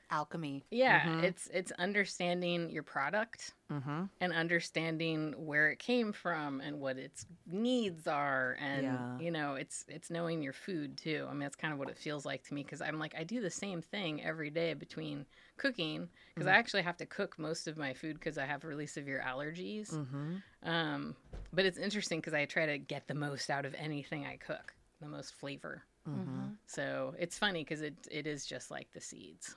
Alchemy. 0.10 0.64
Yeah, 0.72 1.02
Mhm. 1.02 1.24
it's 1.24 1.48
it's 1.54 1.72
understanding 1.74 2.70
your 2.70 2.84
product 2.84 3.54
Mm-hmm. 3.72 4.04
and 4.22 4.34
understanding 4.34 5.34
where 5.46 5.72
it 5.72 5.80
came 5.80 6.14
from 6.14 6.62
and 6.62 6.80
what 6.80 6.98
its 6.98 7.26
needs 7.48 8.06
are, 8.08 8.56
and 8.60 8.84
Yeah. 8.84 9.20
you 9.20 9.32
know, 9.32 9.56
it's 9.56 9.84
it's 9.88 10.10
knowing 10.12 10.44
your 10.44 10.54
food 10.54 10.98
too. 10.98 11.26
I 11.28 11.32
mean, 11.32 11.40
that's 11.40 11.56
kind 11.56 11.74
of 11.74 11.80
what 11.80 11.90
it 11.90 11.98
feels 11.98 12.26
like 12.26 12.44
to 12.44 12.54
me 12.54 12.64
because 12.64 12.82
I'm 12.82 13.00
like 13.00 13.16
I 13.18 13.24
do 13.24 13.42
the 13.42 13.50
same 13.50 13.82
thing 13.82 14.22
every 14.24 14.50
day 14.52 14.74
between 14.76 15.26
cooking 15.58 16.10
because 16.36 16.48
Mm-hmm. 16.48 16.56
I 16.56 16.58
actually 16.60 16.82
have 16.84 16.98
to 16.98 17.06
cook 17.06 17.40
most 17.40 17.68
of 17.68 17.78
my 17.78 17.94
food 17.94 18.20
because 18.20 18.38
I 18.38 18.46
have 18.46 18.64
really 18.64 18.88
severe 18.88 19.24
allergies. 19.26 19.92
Mm-hmm. 19.94 20.36
Um, 20.70 21.16
but 21.52 21.66
it's 21.66 21.78
interesting 21.78 22.20
because 22.20 22.34
I 22.34 22.46
try 22.46 22.66
to 22.68 22.78
get 22.78 23.08
the 23.08 23.16
most 23.16 23.50
out 23.50 23.66
of 23.66 23.74
anything 23.76 24.26
I 24.26 24.38
cook, 24.38 24.74
the 25.02 25.08
most 25.08 25.34
flavor. 25.36 25.84
Mm-hmm. 26.08 26.50
So 26.68 27.16
it's 27.18 27.38
funny 27.40 27.64
because 27.64 27.82
it 27.82 27.96
it 28.12 28.28
is 28.28 28.46
just 28.46 28.70
like 28.70 28.92
the 28.92 29.02
seeds. 29.02 29.56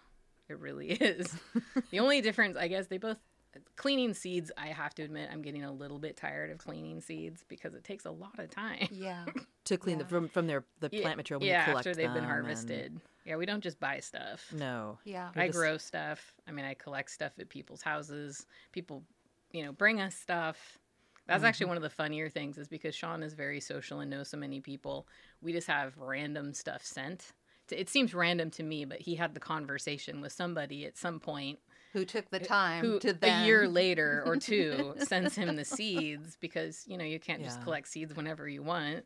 It 0.49 0.59
really 0.59 0.91
is. 0.93 1.35
the 1.91 2.01
only 2.01 2.21
difference, 2.21 2.57
I 2.57 2.69
guess, 2.69 2.87
they 2.87 2.99
both 2.99 3.19
cleaning 3.77 4.13
seeds. 4.15 4.51
I 4.57 4.67
have 4.69 4.95
to 4.97 5.03
admit, 5.03 5.29
I'm 5.33 5.43
getting 5.43 5.65
a 5.65 5.73
little 5.73 5.99
bit 5.99 6.17
tired 6.17 6.51
of 6.51 6.59
cleaning 6.59 7.01
seeds 7.01 7.45
because 7.49 7.75
it 7.75 7.85
takes 7.85 8.05
a 8.05 8.11
lot 8.11 8.39
of 8.39 8.51
time. 8.51 8.89
Yeah. 8.91 9.25
To 9.67 9.77
clean 9.77 9.99
the 9.99 10.05
from 10.05 10.29
from 10.29 10.47
their 10.47 10.63
the 10.79 10.89
Yeah, 10.93 11.01
plant 11.03 11.17
material 11.17 11.41
when 11.41 11.49
yeah, 11.49 11.59
you 11.67 11.73
collect 11.73 11.89
after 11.89 11.97
they've 11.97 12.07
been 12.07 12.23
them 12.23 12.23
and- 12.23 12.33
harvested. 12.33 13.01
Yeah, 13.25 13.35
we 13.35 13.47
don't 13.47 13.61
just 13.63 13.81
buy 13.81 13.99
stuff. 13.99 14.47
No. 14.53 14.99
Yeah. 15.05 15.31
You're 15.35 15.43
I 15.43 15.47
just- 15.49 15.59
grow 15.59 15.77
stuff. 15.77 16.33
I 16.47 16.53
mean, 16.53 16.65
I 16.65 16.75
collect 16.75 17.11
stuff 17.11 17.33
at 17.41 17.49
people's 17.49 17.83
houses. 17.83 18.47
People, 18.71 19.03
you 19.51 19.65
know, 19.65 19.73
bring 19.73 20.01
us 20.01 20.15
stuff. 20.15 20.79
That's 21.27 21.39
Mm-hmm. 21.41 21.47
actually 21.47 21.67
one 21.67 21.77
of 21.79 21.83
the 21.83 21.91
funnier 21.91 22.29
things 22.29 22.59
is 22.59 22.69
because 22.69 22.95
Sean 22.95 23.25
is 23.25 23.35
very 23.35 23.59
social 23.59 23.99
and 23.99 24.09
knows 24.09 24.29
so 24.29 24.37
many 24.37 24.61
people. 24.61 25.09
We 25.43 25.53
just 25.53 25.67
have 25.67 25.99
random 25.99 26.55
stuff 26.55 26.85
sent. 26.85 27.33
T- 27.69 27.77
It 27.77 27.89
seems 27.89 28.15
random 28.15 28.51
to 28.53 28.63
me, 28.63 28.85
but 28.85 29.01
he 29.01 29.17
had 29.17 29.35
the 29.35 29.41
conversation 29.41 30.21
with 30.21 30.33
somebody 30.33 30.85
at 30.85 30.97
some 30.97 31.21
point 31.21 31.59
Who 31.93 32.05
took 32.05 32.31
the 32.31 32.41
time 32.41 32.85
who 32.85 32.99
to 33.01 33.13
then 33.13 33.41
a 33.43 33.45
year 33.47 33.69
later 33.69 34.23
or 34.25 34.37
two 34.37 34.95
sends 34.99 35.35
him 35.35 35.57
the 35.57 35.65
seeds 35.65 36.37
because 36.41 36.85
you 36.87 36.97
know 36.97 37.05
you 37.05 37.19
can't 37.19 37.43
just 37.43 37.63
collect 37.63 37.89
seeds 37.89 38.15
whenever 38.15 38.49
you 38.49 38.63
want 38.63 39.05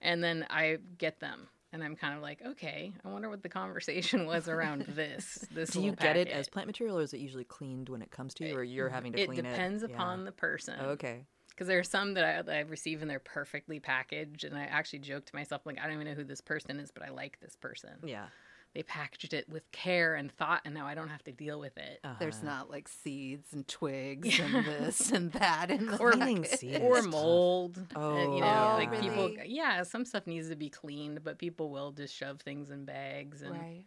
and 0.00 0.22
then 0.24 0.46
i 0.50 0.78
get 0.98 1.20
them 1.20 1.48
and 1.72 1.84
i'm 1.84 1.94
kind 1.96 2.14
of 2.16 2.22
like 2.22 2.40
okay 2.44 2.92
i 3.04 3.08
wonder 3.08 3.28
what 3.28 3.42
the 3.42 3.48
conversation 3.48 4.26
was 4.32 4.48
around 4.48 4.84
this 4.88 5.46
this 5.52 5.70
Do 5.70 5.80
you 5.80 5.90
little 5.90 5.96
get 6.02 6.16
it 6.16 6.28
as 6.28 6.48
plant 6.48 6.66
material, 6.66 6.98
or 6.98 7.02
is 7.02 7.12
it 7.12 7.20
usually 7.20 7.44
cleaned 7.44 7.88
when 7.88 8.02
it 8.02 8.10
comes 8.10 8.34
to 8.34 8.44
you, 8.44 8.56
or 8.56 8.64
you're 8.64 8.88
having 8.88 9.12
to 9.12 9.20
it 9.20 9.26
clean 9.26 9.40
it? 9.40 9.50
depends 9.50 9.82
Yeah. 9.82 9.88
upon 9.94 10.24
the 10.24 10.32
person 10.32 10.80
Okay. 10.80 11.26
Because 11.60 11.68
there 11.68 11.78
are 11.78 11.84
some 11.84 12.14
that 12.14 12.24
I, 12.24 12.40
that 12.40 12.56
I 12.56 12.60
receive 12.60 13.02
and 13.02 13.10
they're 13.10 13.18
perfectly 13.18 13.80
packaged 13.80 14.44
and 14.44 14.56
i 14.56 14.62
actually 14.62 15.00
joke 15.00 15.26
to 15.26 15.36
myself 15.36 15.60
like 15.66 15.78
i 15.78 15.82
don't 15.84 15.92
even 15.92 16.06
know 16.06 16.14
who 16.14 16.24
this 16.24 16.40
person 16.40 16.80
is 16.80 16.90
but 16.90 17.02
i 17.02 17.10
like 17.10 17.38
this 17.40 17.54
person 17.54 17.90
Yeah. 18.02 18.26
they 18.72 18.82
packaged 18.82 19.34
it 19.34 19.46
with 19.46 19.70
care 19.72 20.14
and 20.14 20.32
thought 20.32 20.62
and 20.64 20.72
now 20.72 20.86
i 20.86 20.94
don't 20.94 21.10
have 21.10 21.22
to 21.24 21.32
deal 21.32 21.60
with 21.60 21.76
it 21.76 22.00
There's 22.18 22.36
Uh-huh. 22.36 22.46
not 22.46 22.70
like 22.70 22.88
seeds 22.88 23.52
and 23.52 23.68
twigs 23.68 24.38
and 24.40 24.64
this 24.64 25.10
and 25.12 25.30
that 25.42 25.70
and 25.70 25.86
the 25.90 25.98
Or 25.98 26.12
cleaning 26.12 26.44
seeds. 26.46 26.78
or 26.80 27.02
mold. 27.18 27.76
uh, 27.94 27.98
Oh, 27.98 28.16
you 28.36 28.40
know, 28.40 28.46
yeah. 28.46 28.74
like 28.76 28.98
people. 28.98 29.28
really? 29.28 29.42
Yeah, 29.46 29.82
some 29.82 30.06
stuff 30.06 30.26
needs 30.26 30.48
to 30.48 30.56
be 30.56 30.70
cleaned, 30.70 31.22
but 31.22 31.36
people 31.38 31.68
will 31.68 31.92
just 31.92 32.14
shove 32.14 32.40
things 32.40 32.70
in 32.70 32.86
bags 32.86 33.42
and 33.42 33.52
Right. 33.52 33.84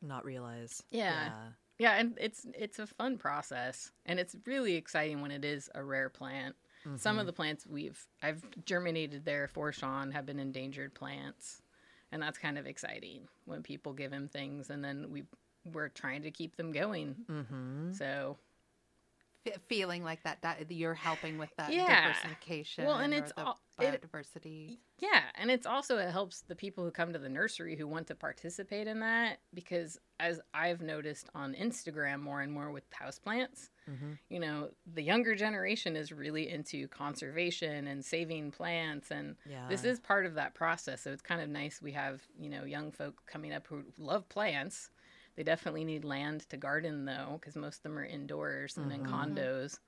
Not 0.00 0.24
realize. 0.24 0.82
Yeah. 0.90 1.28
yeah, 1.78 1.96
and 1.98 2.16
it's 2.18 2.46
it's 2.58 2.78
a 2.78 2.86
fun 2.86 3.18
process, 3.18 3.92
and 4.06 4.18
it's 4.18 4.34
really 4.46 4.76
exciting 4.76 5.20
when 5.20 5.30
it 5.30 5.44
is 5.44 5.68
a 5.74 5.84
rare 5.84 6.08
plant. 6.08 6.56
Some 6.82 6.92
Mm-hmm. 7.14 7.18
of 7.20 7.26
the 7.26 7.32
plants 7.32 7.66
we've 7.66 8.06
I've 8.22 8.42
germinated 8.64 9.24
there 9.24 9.48
for 9.48 9.70
Sean 9.72 10.12
have 10.12 10.24
been 10.26 10.38
endangered 10.40 10.94
plants, 10.94 11.60
and 12.10 12.22
that's 12.22 12.38
kind 12.38 12.56
of 12.58 12.66
exciting 12.66 13.28
when 13.44 13.62
people 13.62 13.92
give 13.92 14.12
him 14.12 14.28
things, 14.28 14.70
and 14.70 14.82
then 14.84 15.10
we 15.10 15.24
we're 15.72 15.88
trying 15.90 16.22
to 16.22 16.30
keep 16.30 16.56
them 16.56 16.72
going. 16.72 17.16
Mm-hmm. 17.30 17.92
So 17.92 18.38
feeling 19.68 20.04
like 20.04 20.22
that, 20.24 20.42
that 20.42 20.70
you're 20.70 20.94
helping 20.94 21.38
with 21.38 21.50
that 21.56 21.72
Yeah. 21.72 22.08
diversification. 22.08 22.84
Well, 22.84 22.98
and 22.98 23.14
it's 23.14 23.32
the 23.32 23.44
all- 23.44 23.60
it- 23.80 24.02
biodiversity. 24.02 24.78
Yeah, 24.98 25.22
and 25.36 25.50
it's 25.50 25.66
also 25.66 25.96
it 25.96 26.10
helps 26.10 26.42
the 26.42 26.54
people 26.54 26.84
who 26.84 26.90
come 26.90 27.14
to 27.14 27.18
the 27.18 27.30
nursery 27.30 27.74
who 27.76 27.86
want 27.88 28.06
to 28.08 28.14
participate 28.14 28.86
in 28.86 29.00
that 29.00 29.38
because 29.54 29.98
as 30.18 30.38
I've 30.52 30.82
noticed 30.82 31.30
on 31.34 31.54
Instagram 31.54 32.20
more 32.20 32.42
and 32.42 32.52
more 32.52 32.70
with 32.70 32.84
houseplants, 32.90 33.70
Mhm. 33.88 34.18
you 34.28 34.38
know, 34.38 34.70
the 34.86 35.00
younger 35.02 35.34
generation 35.34 35.96
is 35.96 36.12
really 36.12 36.50
into 36.50 36.88
conservation 36.88 37.86
and 37.86 38.04
saving 38.04 38.50
plants 38.50 39.10
and 39.10 39.36
Yeah. 39.46 39.66
this 39.68 39.84
is 39.84 39.98
part 39.98 40.26
of 40.26 40.34
that 40.34 40.52
process. 40.52 41.00
So 41.00 41.12
it's 41.12 41.22
kind 41.22 41.40
of 41.40 41.48
nice 41.48 41.80
we 41.80 41.92
have, 41.92 42.20
you 42.38 42.50
know, 42.50 42.64
young 42.64 42.92
folk 42.92 43.24
coming 43.24 43.52
up 43.54 43.66
who 43.68 43.84
love 43.96 44.28
plants. 44.28 44.90
They 45.36 45.42
definitely 45.42 45.84
need 45.84 46.04
land 46.04 46.48
to 46.50 46.56
garden 46.56 47.04
though 47.04 47.38
because 47.40 47.56
most 47.56 47.78
of 47.78 47.82
them 47.84 47.98
are 47.98 48.04
indoors 48.04 48.76
and 48.76 48.92
in 48.92 49.02
Mhm. 49.02 49.10
condos. 49.10 49.78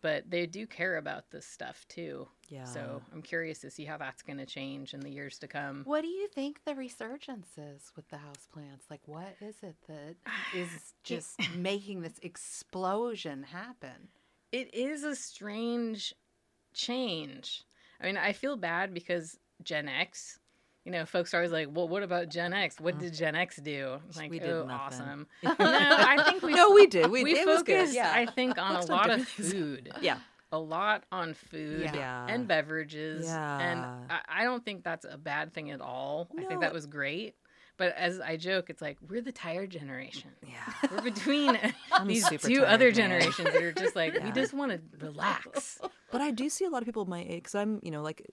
But 0.00 0.30
they 0.30 0.46
do 0.46 0.66
care 0.66 0.96
about 0.96 1.30
this 1.30 1.46
stuff 1.46 1.86
too. 1.88 2.28
Yeah. 2.48 2.64
So 2.64 3.02
I'm 3.12 3.22
curious 3.22 3.58
to 3.60 3.70
see 3.70 3.84
how 3.84 3.96
that's 3.96 4.22
going 4.22 4.38
to 4.38 4.46
change 4.46 4.94
in 4.94 5.00
the 5.00 5.10
years 5.10 5.38
to 5.40 5.48
come. 5.48 5.82
What 5.84 6.02
do 6.02 6.08
you 6.08 6.28
think 6.28 6.64
the 6.64 6.74
resurgence 6.74 7.58
is 7.58 7.90
with 7.96 8.08
the 8.08 8.16
houseplants? 8.18 8.88
Like, 8.90 9.06
what 9.06 9.36
is 9.40 9.62
it 9.62 9.76
that 9.88 10.16
is 10.54 10.94
just 11.02 11.40
making 11.56 12.02
this 12.02 12.18
explosion 12.22 13.42
happen? 13.42 14.08
It 14.52 14.72
is 14.74 15.02
a 15.02 15.16
strange 15.16 16.14
change. 16.72 17.64
I 18.00 18.06
mean, 18.06 18.16
I 18.16 18.32
feel 18.32 18.56
bad 18.56 18.94
because 18.94 19.38
Gen 19.62 19.88
X, 19.88 20.38
you 20.88 20.92
know, 20.92 21.04
folks 21.04 21.34
are 21.34 21.36
always 21.36 21.52
like, 21.52 21.68
well, 21.70 21.86
what 21.86 22.02
about 22.02 22.30
Gen 22.30 22.54
X? 22.54 22.80
What 22.80 22.96
mm. 22.96 23.00
did 23.00 23.12
Gen 23.12 23.34
X 23.34 23.56
do? 23.56 23.98
I'm 24.02 24.16
like, 24.16 24.30
We 24.30 24.38
did 24.38 24.48
oh, 24.48 24.64
nothing." 24.64 24.72
awesome. 24.72 25.26
no, 25.42 25.54
I 25.58 26.22
think 26.24 26.42
we 26.42 26.54
no, 26.54 26.70
we 26.70 26.86
did. 26.86 27.10
We, 27.10 27.24
we 27.24 27.38
it 27.38 27.46
was 27.46 27.62
good. 27.62 27.76
focused, 27.76 27.94
Yeah. 27.94 28.10
I 28.10 28.24
think, 28.24 28.56
on 28.58 28.74
a 28.74 28.86
lot 28.86 29.10
of 29.10 29.28
food. 29.28 29.92
yeah. 30.00 30.16
A 30.50 30.58
lot 30.58 31.04
on 31.12 31.34
food 31.34 31.90
Yeah. 31.92 32.24
and 32.26 32.48
beverages. 32.48 33.26
And 33.28 33.80
Yeah. 33.80 33.98
I, 34.08 34.40
I 34.40 34.44
don't 34.44 34.64
think 34.64 34.82
that's 34.82 35.04
a 35.04 35.18
bad 35.18 35.52
thing 35.52 35.70
at 35.72 35.82
all. 35.82 36.26
I 36.38 36.44
think 36.44 36.62
that 36.62 36.72
was 36.72 36.86
great. 36.86 37.34
But 37.76 37.94
as 37.94 38.18
I 38.18 38.38
joke, 38.38 38.70
it's 38.70 38.80
like 38.80 38.96
we're 39.06 39.20
the 39.20 39.30
tired 39.30 39.68
generation. 39.68 40.30
Yeah. 40.42 40.88
We're 40.90 41.02
between 41.02 41.58
these 42.06 42.26
two 42.40 42.64
other 42.64 42.86
man. 42.86 42.94
generations 42.94 43.52
that 43.52 43.62
are 43.62 43.72
just 43.72 43.94
like, 43.94 44.18
we 44.24 44.32
just 44.32 44.54
want 44.54 44.72
to 44.72 44.80
relax. 45.04 45.78
But 46.10 46.22
I 46.22 46.30
do 46.30 46.48
see 46.48 46.64
a 46.64 46.70
lot 46.70 46.80
of 46.80 46.86
people 46.86 47.04
my 47.04 47.20
age 47.20 47.42
because 47.42 47.54
I'm, 47.54 47.78
you 47.82 47.90
know, 47.90 48.02
like 48.02 48.26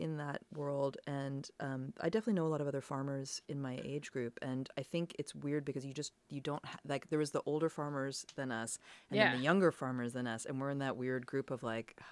in 0.00 0.16
that 0.16 0.40
world, 0.54 0.96
and 1.06 1.48
um, 1.60 1.92
I 2.00 2.08
definitely 2.08 2.34
know 2.34 2.46
a 2.46 2.48
lot 2.48 2.60
of 2.60 2.66
other 2.68 2.80
farmers 2.80 3.40
in 3.48 3.60
my 3.60 3.80
age 3.84 4.10
group, 4.10 4.38
and 4.42 4.68
I 4.78 4.82
think 4.82 5.14
it's 5.18 5.34
weird 5.34 5.64
because 5.64 5.84
you 5.86 5.92
just 5.94 6.12
you 6.28 6.40
don't 6.40 6.64
ha- 6.64 6.78
like 6.86 7.08
there 7.10 7.18
was 7.18 7.30
the 7.30 7.42
older 7.46 7.68
farmers 7.68 8.24
than 8.36 8.50
us, 8.50 8.78
and 9.10 9.20
then 9.20 9.36
the 9.38 9.42
younger 9.44 9.70
farmers 9.70 10.12
than 10.12 10.26
us, 10.26 10.44
and 10.46 10.60
we're 10.60 10.70
in 10.70 10.78
that 10.78 10.96
weird 10.96 11.26
group 11.26 11.50
of 11.50 11.62
like. 11.62 11.96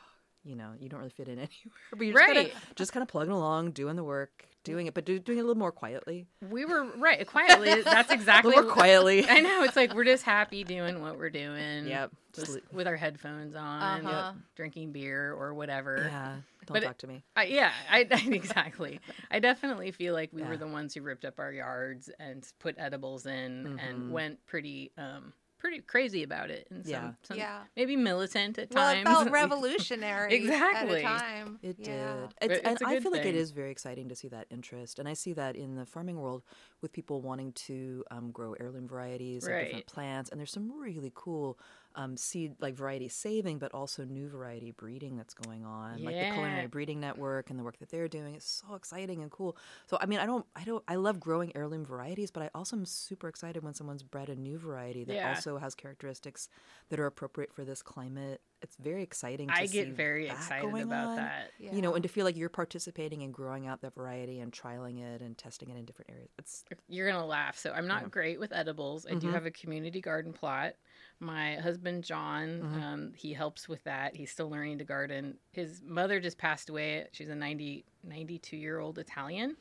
You 0.45 0.55
know, 0.55 0.71
you 0.79 0.89
don't 0.89 1.01
really 1.01 1.11
fit 1.11 1.27
in 1.29 1.33
anywhere, 1.41 1.51
but 1.91 2.01
you're 2.01 2.15
just, 2.15 2.27
Right. 2.27 2.37
kinda, 2.53 2.61
just 2.77 2.93
kind 2.93 3.03
of 3.03 3.09
plugging 3.09 3.33
along, 3.35 3.73
doing 3.73 3.97
the 3.97 4.05
work, 4.05 4.47
doing 4.65 4.87
it, 4.87 4.95
but 4.95 5.05
do, 5.05 5.19
doing 5.19 5.37
it 5.37 5.41
a 5.43 5.45
little 5.45 5.59
more 5.59 5.73
quietly. 5.73 6.27
We 6.41 6.65
were 6.65 6.85
right 6.97 7.27
quietly. 7.27 7.83
That's 7.83 8.11
exactly 8.19 8.53
more 8.53 8.63
quietly. 8.65 9.27
I 9.29 9.41
know. 9.41 9.65
It's 9.65 9.77
like 9.77 9.95
we're 9.95 10.05
just 10.05 10.23
happy 10.23 10.63
doing 10.65 11.03
what 11.03 11.19
we're 11.19 11.29
doing. 11.31 11.89
Yep. 11.89 12.13
Just 12.35 12.47
Just- 12.47 12.73
with 12.73 12.87
our 12.87 12.97
headphones 12.97 13.57
on, 13.57 14.07
Uh-huh. 14.07 14.33
drinking 14.55 14.93
beer 14.93 15.35
or 15.35 15.53
whatever. 15.53 16.07
Yeah, 16.09 16.37
don't 16.69 16.75
But 16.75 16.83
it- 16.85 16.87
talk 16.87 16.99
to 16.99 17.07
me. 17.07 17.25
I, 17.37 17.45
yeah, 17.45 17.73
I, 17.91 18.01
exactly. 18.01 19.01
I 19.31 19.39
definitely 19.41 19.91
feel 19.91 20.15
like 20.15 20.33
we 20.33 20.43
Yeah. 20.43 20.49
were 20.49 20.57
the 20.57 20.69
ones 20.69 20.95
who 20.95 21.03
ripped 21.03 21.25
up 21.25 21.39
our 21.39 21.53
yards 21.53 22.11
and 22.19 22.47
put 22.59 22.77
edibles 22.79 23.27
in 23.27 23.79
and 23.81 24.03
Mhm. 24.05 24.11
went 24.11 24.47
pretty, 24.47 24.93
um, 24.97 25.33
pretty 25.59 25.81
crazy 25.81 26.23
about 26.23 26.51
it. 26.51 26.69
And 26.71 26.85
some, 26.85 26.93
Yeah. 26.93 27.13
some 27.25 27.37
Yeah. 27.37 27.65
maybe 27.77 27.97
militant 27.97 28.59
at 28.61 28.71
Well, 28.73 28.91
it 28.97 29.03
felt 29.03 29.29
revolutionary 29.33 30.33
Exactly. 30.35 31.03
at 31.05 31.17
a 31.17 31.19
time. 31.19 31.59
It 31.63 31.77
Yeah. 31.81 31.85
did. 31.85 32.35
But 32.41 32.51
It's, 32.53 32.61
and 32.65 32.73
it's 32.75 32.83
a 32.83 32.87
I 32.87 32.95
good 32.95 33.03
feel 33.03 33.11
like 33.11 33.25
it 33.27 33.35
is 33.35 33.51
very 33.51 33.73
exciting 33.73 34.09
to 34.09 34.15
see 34.15 34.29
that 34.29 34.47
interest. 34.51 35.01
And 35.01 35.09
I 35.09 35.15
see 35.15 35.33
that 35.33 35.57
in 35.57 35.75
the 35.75 35.85
farming 35.85 36.21
world 36.21 36.45
with 36.81 36.93
people 36.93 37.23
wanting 37.23 37.53
to 37.55 38.05
um, 38.13 38.31
grow 38.31 38.53
heirloom 38.61 38.87
varieties 38.87 39.49
of 39.49 39.53
Right. 39.53 39.65
different 39.65 39.87
plants. 39.87 40.31
And 40.31 40.39
there's 40.39 40.53
some 40.53 40.71
really 40.81 41.11
cool 41.17 41.59
um, 41.99 42.17
seed, 42.17 42.55
like 42.61 42.77
variety 42.77 43.09
saving, 43.09 43.59
but 43.59 43.75
also 43.75 44.05
new 44.05 44.29
variety 44.29 44.71
breeding 44.71 45.17
that's 45.17 45.35
going 45.35 45.65
on. 45.65 46.05
Like 46.05 46.15
the 46.29 46.35
Culinary 46.35 46.67
Breeding 46.69 47.01
Network 47.01 47.51
and 47.51 47.59
the 47.59 47.65
work 47.65 47.79
that 47.81 47.91
they're 47.91 48.07
doing 48.07 48.37
is 48.37 48.45
so 48.45 48.75
exciting 48.77 49.21
and 49.21 49.33
cool. 49.33 49.57
So, 49.87 49.99
I 50.01 50.07
mean, 50.07 50.21
I 50.21 50.27
don't, 50.27 50.47
I 50.55 50.63
don't, 50.63 50.85
I 50.87 50.95
love 50.95 51.19
growing 51.19 51.51
heirloom 51.57 51.85
varieties, 51.85 52.31
but 52.31 52.45
I 52.45 52.51
also 52.55 52.77
am 52.77 52.85
super 52.87 53.27
excited 53.27 53.65
when 53.65 53.75
someone's 53.75 54.05
bred 54.05 54.29
a 54.29 54.37
new 54.37 54.59
variety 54.59 55.03
that 55.05 55.17
Yeah. 55.17 55.29
also 55.29 55.59
has 55.59 55.75
characteristics 55.75 56.49
that 56.91 57.01
are 57.01 57.07
appropriate 57.07 57.53
for 57.53 57.65
this 57.65 57.83
climate. 57.83 58.41
It's 58.61 58.75
very 58.77 59.03
exciting. 59.05 59.49
To 59.49 59.55
I 59.55 59.67
get 59.67 59.87
see 59.87 59.91
very 59.93 60.27
that 60.27 60.35
excited 60.35 60.63
going 60.63 60.83
about 60.83 61.11
on 61.11 61.17
that. 61.17 61.51
you 61.59 61.81
know, 61.81 61.95
and 61.95 62.03
to 62.03 62.09
feel 62.09 62.25
like 62.25 62.37
you're 62.37 62.49
participating 62.49 63.23
in 63.23 63.31
growing 63.31 63.67
out 63.69 63.81
that 63.83 63.95
variety 63.95 64.41
and 64.41 64.53
trialing 64.53 65.01
it 65.01 65.21
and 65.21 65.39
testing 65.39 65.69
it 65.71 65.77
in 65.77 65.85
different 65.85 66.11
areas. 66.11 66.29
It's 66.39 66.65
You're 66.89 67.09
gonna 67.09 67.25
laugh. 67.25 67.57
So 67.57 67.73
I'm 67.73 67.87
not 67.87 68.03
Yeah. 68.03 68.09
great 68.09 68.41
with 68.41 68.53
edibles. 68.53 69.07
I 69.07 69.15
do 69.15 69.29
Mhm. 69.29 69.33
have 69.33 69.47
a 69.47 69.51
community 69.53 70.01
garden 70.01 70.33
plot. 70.33 70.75
My 71.21 71.57
husband 71.57 72.03
John, 72.05 72.61
Mhm. 72.63 72.83
um, 72.83 73.13
he 73.15 73.33
helps 73.33 73.69
with 73.69 73.85
that. 73.85 74.17
He's 74.17 74.31
still 74.33 74.51
learning 74.51 74.79
to 74.79 74.85
garden. 74.85 75.39
His 75.53 75.81
mother 75.83 76.19
just 76.21 76.39
passed 76.39 76.69
away. 76.69 77.07
She's 77.13 77.29
a 77.29 77.35
90, 77.37 77.85
92 78.03 78.57
year 78.57 78.81
old 78.81 78.99
Italian, 78.99 79.57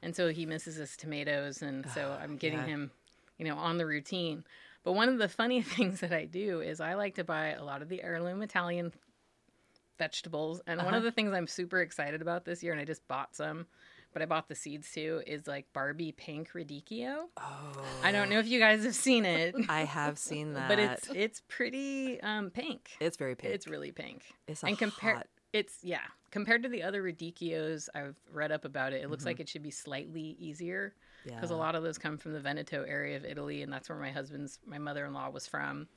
and 0.00 0.14
so 0.14 0.28
he 0.28 0.46
misses 0.46 0.76
his 0.76 0.96
tomatoes. 0.96 1.60
And 1.62 1.88
so 1.90 2.12
I'm 2.12 2.36
getting 2.36 2.60
Yeah. 2.60 2.66
him, 2.66 2.90
you 3.36 3.46
know, 3.46 3.56
on 3.56 3.78
the 3.78 3.86
routine. 3.86 4.44
But 4.88 4.94
one 4.94 5.10
of 5.10 5.18
the 5.18 5.28
funny 5.28 5.60
things 5.76 6.00
that 6.00 6.14
I 6.14 6.24
do 6.24 6.62
is 6.62 6.80
I 6.80 6.94
like 6.94 7.16
to 7.16 7.24
buy 7.24 7.48
a 7.48 7.62
lot 7.62 7.82
of 7.82 7.90
the 7.90 8.02
heirloom 8.02 8.40
Italian 8.40 8.94
vegetables. 9.98 10.62
And 10.66 10.78
one 10.78 10.86
Uh-huh. 10.88 10.96
of 10.96 11.02
the 11.02 11.12
things 11.12 11.34
I'm 11.34 11.46
super 11.46 11.82
excited 11.82 12.22
about 12.22 12.46
this 12.46 12.62
year, 12.62 12.72
and 12.72 12.80
I 12.80 12.86
just 12.86 13.06
bought 13.06 13.34
some, 13.36 13.66
but 14.14 14.22
I 14.22 14.24
bought 14.24 14.48
the 14.48 14.54
seeds 14.54 14.90
too, 14.90 15.22
is 15.26 15.46
like 15.46 15.70
Barbie 15.74 16.12
pink 16.12 16.52
radicchio. 16.54 17.26
oh, 17.36 18.00
I 18.02 18.12
don't 18.12 18.30
know 18.30 18.38
if 18.38 18.46
you 18.48 18.58
guys 18.58 18.82
have 18.84 18.94
seen 18.94 19.26
it, 19.26 19.54
I 19.68 19.84
have 19.84 20.18
seen 20.18 20.54
that, 20.54 20.68
but 20.68 20.78
it's 20.78 21.10
it's 21.14 21.42
pretty 21.48 22.18
um, 22.22 22.48
pink. 22.50 22.92
it's 22.98 23.18
very 23.18 23.34
pink. 23.36 23.52
It's 23.54 23.66
really 23.66 23.92
pink. 23.92 24.22
It's 24.46 24.62
and 24.64 24.78
compare 24.78 25.16
hot. 25.16 25.26
it's 25.52 25.80
yeah 25.82 26.00
compared 26.30 26.62
to 26.62 26.70
the 26.70 26.82
other 26.82 27.02
radicchios 27.02 27.90
I've 27.94 28.16
read 28.32 28.52
up 28.52 28.64
about 28.64 28.94
it. 28.94 29.02
It 29.02 29.10
looks 29.10 29.24
Mhm. 29.24 29.26
like 29.26 29.40
it 29.40 29.50
should 29.50 29.62
be 29.62 29.70
slightly 29.70 30.34
easier 30.40 30.94
Yeah. 31.28 31.36
because 31.36 31.50
a 31.50 31.56
lot 31.56 31.74
of 31.74 31.82
those 31.82 31.98
come 31.98 32.18
from 32.18 32.32
the 32.32 32.40
Veneto 32.40 32.84
area 32.84 33.16
of 33.16 33.24
Italy, 33.24 33.62
and 33.62 33.72
that's 33.72 33.88
where 33.88 33.98
my 33.98 34.10
husband's 34.10 34.58
my 34.66 34.78
mother 34.78 35.04
in 35.04 35.12
law 35.12 35.30
was 35.30 35.46
from, 35.46 35.88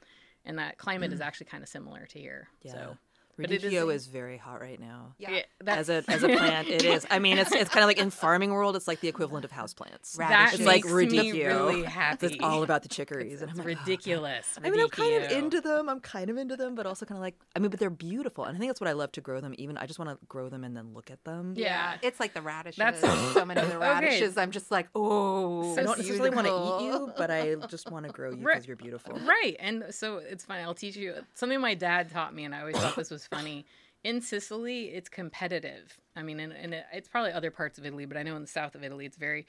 and 0.46 0.60
that 0.60 0.78
climate 0.78 1.13
is 1.13 1.22
actually 1.22 1.48
kind 1.48 1.63
of 1.63 1.70
similar 1.70 2.06
to 2.08 2.20
here. 2.20 2.48
Yeah. 2.62 2.72
So 2.72 2.98
But 3.42 3.52
it 3.52 3.64
is 3.64 3.74
Radicchio 3.74 3.86
a- 3.88 3.90
is 3.90 4.08
very 4.08 4.38
hot 4.38 4.62
right 4.62 4.80
now. 4.80 5.16
Yeah. 5.18 5.32
Yeah, 5.32 5.44
As 5.76 5.90
a 5.90 6.04
as 6.08 6.24
a 6.24 6.28
plant, 6.38 6.68
it 6.70 6.84
is. 6.84 7.06
I 7.10 7.20
mean, 7.20 7.38
it's 7.38 7.52
it's 7.52 7.70
kind 7.70 7.84
of 7.84 7.88
like 7.88 7.98
in 8.00 8.10
farming 8.10 8.52
world, 8.52 8.76
it's 8.76 8.88
like 8.88 9.00
the 9.02 9.08
equivalent 9.08 9.46
of 9.46 9.52
houseplants. 9.52 10.18
Right. 10.18 10.30
that 10.30 10.54
It's 10.54 10.64
like 10.64 10.84
makes 10.86 11.12
me 11.12 11.32
radicchio. 11.32 11.48
really 11.48 11.84
happy. 11.84 12.28
It's 12.28 12.36
all 12.44 12.64
about 12.64 12.84
the 12.84 12.90
chicories, 12.90 13.42
and 13.42 13.50
It's 13.52 13.60
I'm 13.60 13.66
like, 13.66 13.78
oh, 13.78 13.80
ridiculous. 13.82 14.58
I 14.64 14.70
mean, 14.70 14.80
I'm 14.80 14.90
kind 14.90 15.24
of 15.24 15.32
into 15.32 15.62
them. 15.62 15.90
I'm 15.90 16.00
kind 16.00 16.30
of 16.30 16.38
into 16.38 16.56
them, 16.56 16.76
but 16.76 16.86
also 16.86 17.06
kind 17.06 17.18
of 17.18 17.22
like, 17.22 17.36
I 17.56 17.60
mean, 17.60 17.70
but 17.72 17.80
they're 17.80 17.90
beautiful, 17.90 18.46
and 18.46 18.56
I 18.56 18.60
think 18.60 18.70
that's 18.70 18.82
what 18.82 18.90
I 18.90 18.94
love 18.94 19.12
to 19.14 19.22
grow 19.22 19.40
them. 19.42 19.54
Even 19.58 19.78
I 19.78 19.86
just 19.86 20.00
want 20.00 20.10
to 20.12 20.18
grow 20.28 20.50
them 20.50 20.64
and 20.64 20.76
then 20.76 20.94
look 20.94 21.12
at 21.12 21.24
them. 21.24 21.54
Yeah. 21.56 21.96
It's 22.02 22.20
like 22.20 22.34
the 22.34 22.42
radishes. 22.42 22.78
That's- 22.78 23.34
so 23.34 23.46
many 23.46 23.62
of 23.62 23.68
the 23.70 23.76
Okay. 23.82 23.86
radishes. 23.86 24.38
I'm 24.38 24.52
just 24.52 24.72
like, 24.72 24.88
oh, 24.96 25.74
I 25.78 25.84
don't 25.84 25.98
necessarily 25.98 26.30
want 26.30 26.48
to 26.48 26.54
eat 26.54 26.86
you, 26.88 27.14
but 27.18 27.32
I 27.32 27.56
just 27.68 27.90
want 27.92 28.06
to 28.06 28.12
grow 28.12 28.32
you 28.32 28.38
Right. 28.46 28.56
because 28.56 28.68
you're 28.68 28.76
beautiful. 28.76 29.16
Right. 29.20 29.56
And 29.60 29.86
so 29.92 30.18
it's 30.18 30.46
funny. 30.46 30.62
I'll 30.64 30.74
teach 30.74 30.96
you 30.96 31.16
something 31.34 31.60
my 31.62 31.74
dad 31.74 32.10
taught 32.12 32.34
me, 32.34 32.44
and 32.46 32.54
I 32.56 32.62
always 32.62 32.78
thought 32.78 32.96
this 32.96 33.10
was 33.12 33.28
funny. 33.32 33.65
In 34.04 34.22
Sicily, 34.22 34.86
it's 34.86 35.10
competitive. 35.10 36.00
I 36.15 36.24
mean, 36.24 36.39
and, 36.39 36.54
and 36.54 36.74
it, 36.74 36.86
it's 36.91 37.08
probably 37.08 37.32
other 37.32 37.52
parts 37.52 37.78
of 37.78 37.86
Italy, 37.86 38.06
but 38.06 38.17
I 38.17 38.24
know 38.24 38.36
in 38.36 38.41
the 38.41 38.48
south 38.48 38.76
of 38.76 38.84
Italy, 38.84 39.06
it's 39.06 39.17
very 39.17 39.46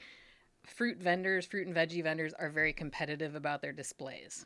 fruit 0.63 0.97
vendors, 0.97 1.45
fruit 1.45 1.67
and 1.67 1.75
veggie 1.75 2.03
vendors 2.03 2.33
are 2.33 2.49
very 2.49 2.73
competitive 2.73 3.35
about 3.35 3.61
their 3.61 3.73
displays. 3.73 4.45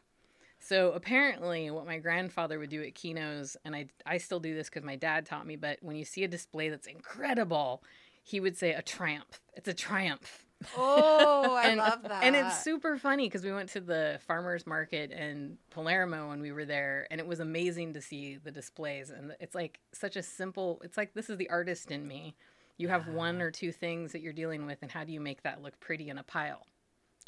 So 0.60 0.92
apparently, 0.94 1.70
what 1.70 1.86
my 1.86 2.00
grandfather 2.00 2.58
would 2.58 2.70
do 2.70 2.82
at 2.82 2.96
Kino's, 2.96 3.56
and 3.64 3.76
I 3.76 3.88
I 4.06 4.18
still 4.18 4.40
do 4.40 4.56
this 4.56 4.70
because 4.70 4.84
my 4.84 4.96
dad 4.96 5.26
taught 5.26 5.46
me. 5.46 5.56
But 5.56 5.78
when 5.82 5.96
you 5.96 6.04
see 6.04 6.24
a 6.24 6.28
display 6.28 6.70
that's 6.70 6.88
incredible, 6.88 7.84
he 8.24 8.40
would 8.40 8.58
say 8.58 8.74
a 8.74 8.82
triumph. 8.82 9.40
It's 9.54 9.68
a 9.68 9.74
triumph. 9.74 10.47
Oh, 10.78 11.56
I 11.56 11.70
and, 11.70 11.78
love 11.78 12.04
that. 12.04 12.24
And 12.24 12.36
it's 12.36 12.64
super 12.64 12.98
funny 12.98 13.28
because 13.28 13.44
we 13.44 13.52
went 13.52 13.70
to 13.70 13.82
the 13.82 14.20
farmers 14.28 14.66
market 14.66 15.12
in 15.12 15.58
Palermo 15.70 16.30
when 16.30 16.42
we 16.42 16.52
were 16.52 16.66
there, 16.66 17.08
and 17.12 17.22
it 17.22 17.28
was 17.28 17.40
amazing 17.40 17.94
to 17.94 18.02
see 18.02 18.38
the 18.38 18.52
displays. 18.52 19.10
And 19.10 19.36
it's 19.40 19.56
like 19.56 19.80
such 19.94 20.16
a 20.16 20.24
simple. 20.24 20.82
It's 20.84 20.98
like 20.98 21.14
this 21.14 21.30
is 21.30 21.38
the 21.38 21.50
artist 21.50 21.92
in 21.92 22.08
me. 22.08 22.36
You 22.78 22.90
have 22.90 23.08
one 23.08 23.42
or 23.42 23.50
two 23.50 23.72
things 23.72 24.12
that 24.12 24.22
you're 24.22 24.34
dealing 24.34 24.66
with, 24.66 24.80
and 24.82 24.92
how 24.92 25.04
do 25.04 25.12
you 25.12 25.20
make 25.20 25.44
that 25.44 25.62
look 25.62 25.80
pretty 25.80 26.10
in 26.10 26.18
a 26.18 26.24
pile 26.24 26.66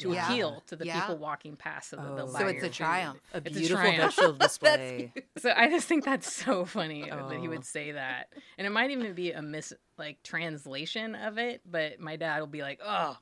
to 0.00 0.12
Yeah. 0.12 0.24
appeal 0.26 0.62
to 0.66 0.76
the 0.76 0.86
Yeah. 0.86 1.00
people 1.00 1.16
walking 1.18 1.56
past 1.56 1.90
so 1.90 1.96
that 1.96 2.16
they'll 2.16 2.28
Oh. 2.28 2.32
buy 2.32 2.38
so 2.40 2.46
it's 2.48 2.58
a 2.62 2.66
food? 2.66 2.72
triumph. 2.72 3.20
A 3.32 3.36
It's 3.38 3.46
a 3.56 3.58
beautiful 3.60 3.84
triumph. 3.84 4.14
vegetable 4.16 4.38
display. 4.46 5.12
So 5.38 5.52
I 5.56 5.68
just 5.68 5.86
think 5.88 6.04
that's 6.04 6.32
so 6.32 6.64
funny 6.64 7.02
that 7.10 7.38
he 7.40 7.46
Oh. 7.46 7.50
would 7.50 7.64
say 7.64 7.92
that, 7.92 8.32
and 8.58 8.66
it 8.66 8.70
might 8.70 8.90
even 8.90 9.14
be 9.14 9.32
a 9.32 9.40
mis 9.42 9.72
like 9.98 10.22
translation 10.22 11.14
of 11.14 11.38
it. 11.38 11.62
But 11.64 12.00
my 12.00 12.16
dad 12.16 12.40
will 12.40 12.46
be 12.46 12.62
like, 12.62 12.80
"Oh, 12.84 13.16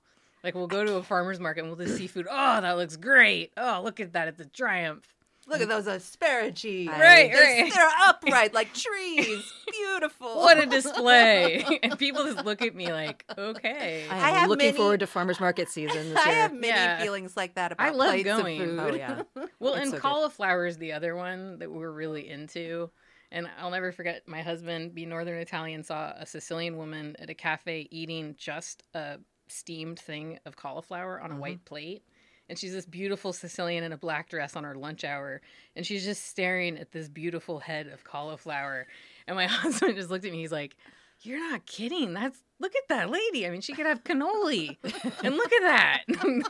like 0.44 0.54
we'll 0.54 0.66
go 0.68 0.84
to 0.84 0.94
a 0.96 1.02
farmer's 1.02 1.40
market 1.40 1.64
and 1.64 1.68
we'll 1.68 1.84
just 1.84 1.98
see 1.98 2.06
food. 2.06 2.26
Oh, 2.30 2.60
that 2.60 2.72
looks 2.76 2.96
great. 2.96 3.52
Oh, 3.56 3.80
look 3.82 3.98
at 4.00 4.12
that, 4.12 4.28
it's 4.28 4.40
a 4.40 4.46
triumph. 4.46 5.14
Look 5.48 5.60
at 5.62 5.68
those 5.68 5.86
asparagus. 5.86 6.64
Right, 6.64 7.32
They're, 7.32 7.62
right. 7.62 7.72
they're 7.74 7.90
upright 8.06 8.52
like 8.54 8.74
trees. 8.74 9.52
Beautiful. 9.70 10.36
What 10.36 10.58
a 10.58 10.66
display!" 10.66 11.64
and 11.82 11.98
people 11.98 12.24
just 12.24 12.44
look 12.44 12.62
at 12.62 12.74
me 12.74 12.92
like, 12.92 13.24
"Okay." 13.36 14.04
I 14.10 14.30
am 14.30 14.34
I 14.34 14.46
looking 14.46 14.66
many- 14.66 14.76
forward 14.76 15.00
to 15.00 15.06
farmers 15.06 15.40
market 15.40 15.68
season 15.68 16.10
this 16.14 16.18
I 16.26 16.30
have 16.30 16.52
many 16.52 16.68
Yeah. 16.68 17.00
feelings 17.02 17.36
like 17.36 17.54
that 17.54 17.72
about 17.72 17.86
I 17.86 17.90
love 17.90 18.10
plates 18.10 18.24
going. 18.24 18.60
of 18.60 18.68
food. 18.68 18.78
Oh 18.80 18.94
yeah. 18.94 19.22
Well, 19.58 19.74
It's 19.74 19.82
and 19.82 19.86
so 19.90 19.92
good. 19.96 20.02
cauliflower 20.02 20.66
is 20.66 20.78
the 20.78 20.92
other 20.92 21.16
one 21.16 21.58
that 21.60 21.70
we're 21.70 21.90
really 21.90 22.28
into. 22.28 22.90
And 23.30 23.48
I'll 23.60 23.70
never 23.70 23.92
forget 23.92 24.22
my 24.26 24.40
husband, 24.40 24.94
being 24.94 25.10
Northern 25.10 25.38
Italian, 25.38 25.82
saw 25.82 26.12
a 26.16 26.24
Sicilian 26.24 26.78
woman 26.78 27.14
at 27.18 27.28
a 27.28 27.34
cafe 27.34 27.86
eating 27.90 28.34
just 28.38 28.84
a 28.94 29.18
steamed 29.48 29.98
thing 29.98 30.38
of 30.46 30.56
cauliflower 30.56 31.20
on 31.20 31.26
a 31.30 31.32
Mm-hmm. 31.34 31.40
white 31.40 31.64
plate. 31.66 32.02
And 32.48 32.58
she's 32.58 32.72
this 32.72 32.86
beautiful 32.86 33.32
Sicilian 33.32 33.84
in 33.84 33.92
a 33.92 33.96
black 33.98 34.30
dress 34.30 34.56
on 34.56 34.64
her 34.64 34.74
lunch 34.74 35.04
hour. 35.04 35.40
And 35.76 35.84
she's 35.86 36.04
just 36.04 36.26
staring 36.26 36.78
at 36.78 36.92
this 36.92 37.08
beautiful 37.08 37.58
head 37.58 37.88
of 37.88 38.04
cauliflower. 38.04 38.86
And 39.26 39.36
my 39.36 39.46
husband 39.48 39.96
just 39.96 40.10
looked 40.10 40.24
at 40.24 40.32
me. 40.32 40.38
He's 40.40 40.52
like, 40.52 40.76
You're 41.20 41.38
not 41.40 41.66
kidding. 41.66 42.14
That's 42.14 42.38
look 42.60 42.72
at 42.74 42.88
that 42.88 43.10
lady. 43.10 43.46
I 43.46 43.50
mean, 43.50 43.60
she 43.60 43.72
could 43.74 43.86
have 43.86 44.02
cannoli. 44.02 44.76
and 45.22 45.36
look 45.36 45.52
at 45.52 45.62
that. 45.62 46.02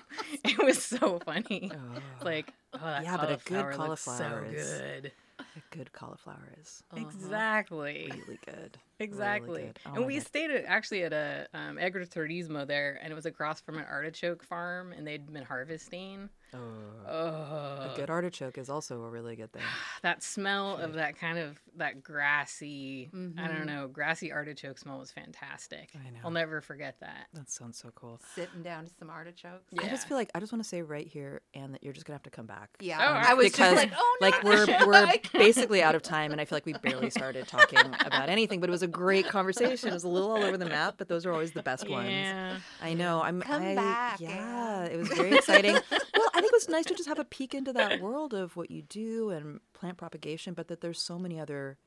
it 0.44 0.58
was 0.64 0.82
so 0.82 1.18
funny. 1.24 1.70
Oh, 1.74 2.24
Like, 2.24 2.52
oh, 2.74 2.78
that 2.82 3.02
Yeah, 3.02 3.16
but 3.16 3.30
a 3.30 3.38
good 3.44 3.74
cauliflower 3.74 4.46
so 4.48 4.56
is- 4.56 4.78
good. 4.80 5.12
A 5.70 5.76
good 5.76 5.92
cauliflower 5.92 6.52
is 6.60 6.82
Exactly. 6.96 8.10
really 8.14 8.38
good. 8.44 8.78
Exactly. 9.00 9.62
good. 9.62 9.78
Oh 9.86 9.94
and 9.94 10.06
we 10.06 10.14
God. 10.14 10.26
stayed 10.26 10.50
at, 10.50 10.64
actually 10.64 11.04
at 11.04 11.12
a 11.12 11.46
um, 11.54 11.76
agriturismo 11.76 12.66
there, 12.66 12.98
and 13.00 13.12
it 13.12 13.14
was 13.14 13.26
across 13.26 13.60
from 13.60 13.78
an 13.78 13.84
artichoke 13.88 14.42
farm, 14.42 14.92
and 14.92 15.06
they'd 15.06 15.32
been 15.32 15.44
harvesting. 15.44 16.28
Oh. 16.52 16.58
Oh, 17.06 17.10
A 17.12 17.92
good 17.94 18.10
artichoke 18.10 18.58
is 18.58 18.68
also 18.70 19.02
a 19.02 19.08
really 19.10 19.36
good 19.36 19.52
thing. 19.52 19.62
that 20.02 20.22
smell 20.22 20.76
of 20.78 20.94
that 20.94 21.16
kind 21.18 21.38
of 21.38 21.58
that 21.76 22.02
grassy, 22.02 23.08
I 23.12 23.16
Mm-hmm. 23.16 23.46
don't 23.46 23.66
know, 23.66 23.86
grassy 23.86 24.32
artichoke 24.32 24.78
smell 24.78 24.98
was 24.98 25.12
fantastic. 25.12 25.90
I 25.94 26.10
know. 26.10 26.18
I'll 26.24 26.30
never 26.32 26.60
forget 26.60 26.96
that. 27.00 27.28
That 27.34 27.50
sounds 27.50 27.78
so 27.78 27.90
cool. 27.94 28.20
Sitting 28.34 28.62
down 28.62 28.86
to 28.86 28.90
some 28.98 29.10
artichokes. 29.10 29.64
Yeah. 29.70 29.82
I 29.84 29.88
just 29.88 30.08
feel 30.08 30.16
like 30.16 30.30
I 30.34 30.40
just 30.40 30.50
want 30.52 30.62
to 30.64 30.68
say 30.68 30.82
right 30.82 31.06
here, 31.06 31.42
and 31.54 31.74
that 31.74 31.84
you're 31.84 31.92
just 31.92 32.04
gonna 32.06 32.16
have 32.16 32.22
to 32.24 32.30
come 32.30 32.46
back. 32.46 32.70
Yeah, 32.80 32.98
Oh, 33.00 33.12
I 33.30 33.34
was 33.34 33.44
because 33.46 33.74
just 33.74 33.76
like, 33.76 33.92
oh 33.96 34.16
no, 34.20 34.26
like 34.26 34.42
we're 34.42 34.66
we're 34.86 34.92
Like- 34.92 35.30
basically 35.58 35.82
out 35.82 35.94
of 35.94 36.02
time, 36.02 36.32
and 36.32 36.40
I 36.40 36.44
feel 36.44 36.56
like 36.56 36.66
we 36.66 36.74
barely 36.74 37.10
started 37.10 37.46
talking 37.46 37.78
about 38.04 38.28
anything. 38.28 38.60
But 38.60 38.68
it 38.68 38.72
was 38.72 38.82
a 38.82 38.88
great 38.88 39.26
conversation. 39.26 39.90
It 39.90 39.94
was 39.94 40.04
a 40.04 40.08
little 40.08 40.30
all 40.30 40.42
over 40.42 40.56
the 40.56 40.66
map, 40.66 40.94
but 40.98 41.08
those 41.08 41.26
are 41.26 41.32
always 41.32 41.52
the 41.52 41.62
best 41.62 41.88
ones. 41.88 42.10
Yeah. 42.10 42.56
I 42.82 42.94
know. 42.94 43.20
I'm. 43.22 43.40
Come 43.40 43.62
I, 43.62 43.74
back, 43.74 44.20
Yeah, 44.20 44.84
it 44.84 44.96
was 44.96 45.08
very 45.08 45.36
exciting. 45.36 45.72
well, 45.90 46.30
I 46.34 46.40
think 46.40 46.52
it 46.52 46.56
was 46.56 46.68
nice 46.68 46.84
to 46.86 46.94
just 46.94 47.08
have 47.08 47.18
a 47.18 47.24
peek 47.24 47.54
into 47.54 47.72
that 47.72 48.00
world 48.00 48.34
of 48.34 48.56
what 48.56 48.70
you 48.70 48.82
do 48.82 49.30
and 49.30 49.60
plant 49.72 49.98
propagation, 49.98 50.54
but 50.54 50.68
that 50.68 50.80
there's 50.80 51.00
so 51.00 51.18
many 51.18 51.40
other 51.40 51.78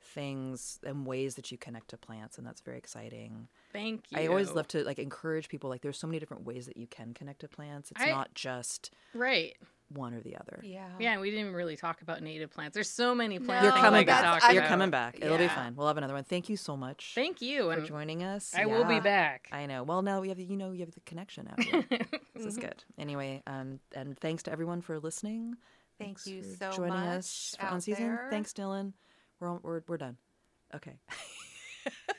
things 0.00 0.78
and 0.84 1.06
ways 1.06 1.34
that 1.34 1.50
you 1.50 1.58
connect 1.58 1.88
to 1.88 1.96
plants, 1.96 2.38
and 2.38 2.46
that's 2.46 2.60
very 2.60 2.78
exciting. 2.78 3.48
Thank 3.72 4.04
you. 4.10 4.18
I 4.18 4.26
always 4.26 4.50
love 4.52 4.68
to 4.68 4.84
like 4.84 4.98
encourage 4.98 5.48
people. 5.48 5.68
Like, 5.70 5.82
there's 5.82 5.98
so 5.98 6.06
many 6.06 6.18
different 6.18 6.44
ways 6.44 6.66
that 6.66 6.76
you 6.76 6.86
can 6.86 7.14
connect 7.14 7.40
to 7.40 7.48
plants. 7.48 7.90
It's 7.90 8.00
I- 8.00 8.10
not 8.10 8.34
just 8.34 8.90
Right. 9.14 9.56
One 9.90 10.12
or 10.14 10.20
the 10.20 10.36
other. 10.36 10.60
yeah, 10.62 10.88
Yeah, 10.98 11.12
and 11.12 11.20
we 11.20 11.30
didn't 11.30 11.54
really 11.54 11.76
talk 11.76 12.02
about 12.02 12.22
native 12.22 12.50
plants. 12.50 12.74
There's 12.74 12.90
so 12.90 13.14
many 13.14 13.38
plants. 13.38 13.64
You're 13.64 13.72
coming 13.72 14.04
back. 14.04 14.42
I- 14.44 14.52
You're 14.52 14.64
coming 14.64 14.90
back. 14.90 15.18
It'll 15.20 15.38
be 15.38 15.44
Yeah. 15.44 15.54
fine. 15.54 15.74
We'll 15.76 15.86
have 15.86 15.96
another 15.96 16.14
one. 16.14 16.24
Thank 16.24 16.48
you 16.48 16.56
so 16.56 16.76
much 16.76 17.12
Thank 17.14 17.40
you, 17.40 17.62
for 17.64 17.72
and 17.72 17.86
joining 17.86 18.22
us. 18.22 18.54
I 18.54 18.66
will 18.66 18.84
be 18.84 19.00
back. 19.00 19.48
I 19.52 19.66
know. 19.66 19.82
Well, 19.84 20.02
now 20.02 20.20
we 20.20 20.28
have 20.28 20.38
you 20.38 20.56
know 20.56 20.72
you 20.72 20.80
have 20.80 20.92
the 20.92 21.00
connection 21.00 21.48
out 21.48 21.62
here. 21.62 21.84
this 22.34 22.44
is 22.44 22.56
good. 22.58 22.84
Anyway, 22.98 23.42
um, 23.46 23.80
and 23.94 24.18
thanks 24.18 24.42
to 24.44 24.52
everyone 24.52 24.80
for 24.82 24.98
listening. 25.00 25.54
Thank 25.98 26.18
Thanks 26.20 26.26
you 26.26 26.42
for 26.42 26.56
so 26.56 26.70
joining 26.76 26.92
much 27.00 27.18
us 27.18 27.56
for, 27.58 27.66
on 27.66 27.80
season. 27.80 28.04
there. 28.04 28.26
Thanks, 28.30 28.52
Dylan. 28.52 28.92
We're 29.40 29.48
on, 29.48 29.60
we're 29.62 29.82
we're 29.88 29.96
done. 29.96 30.16
Okay. 30.74 30.98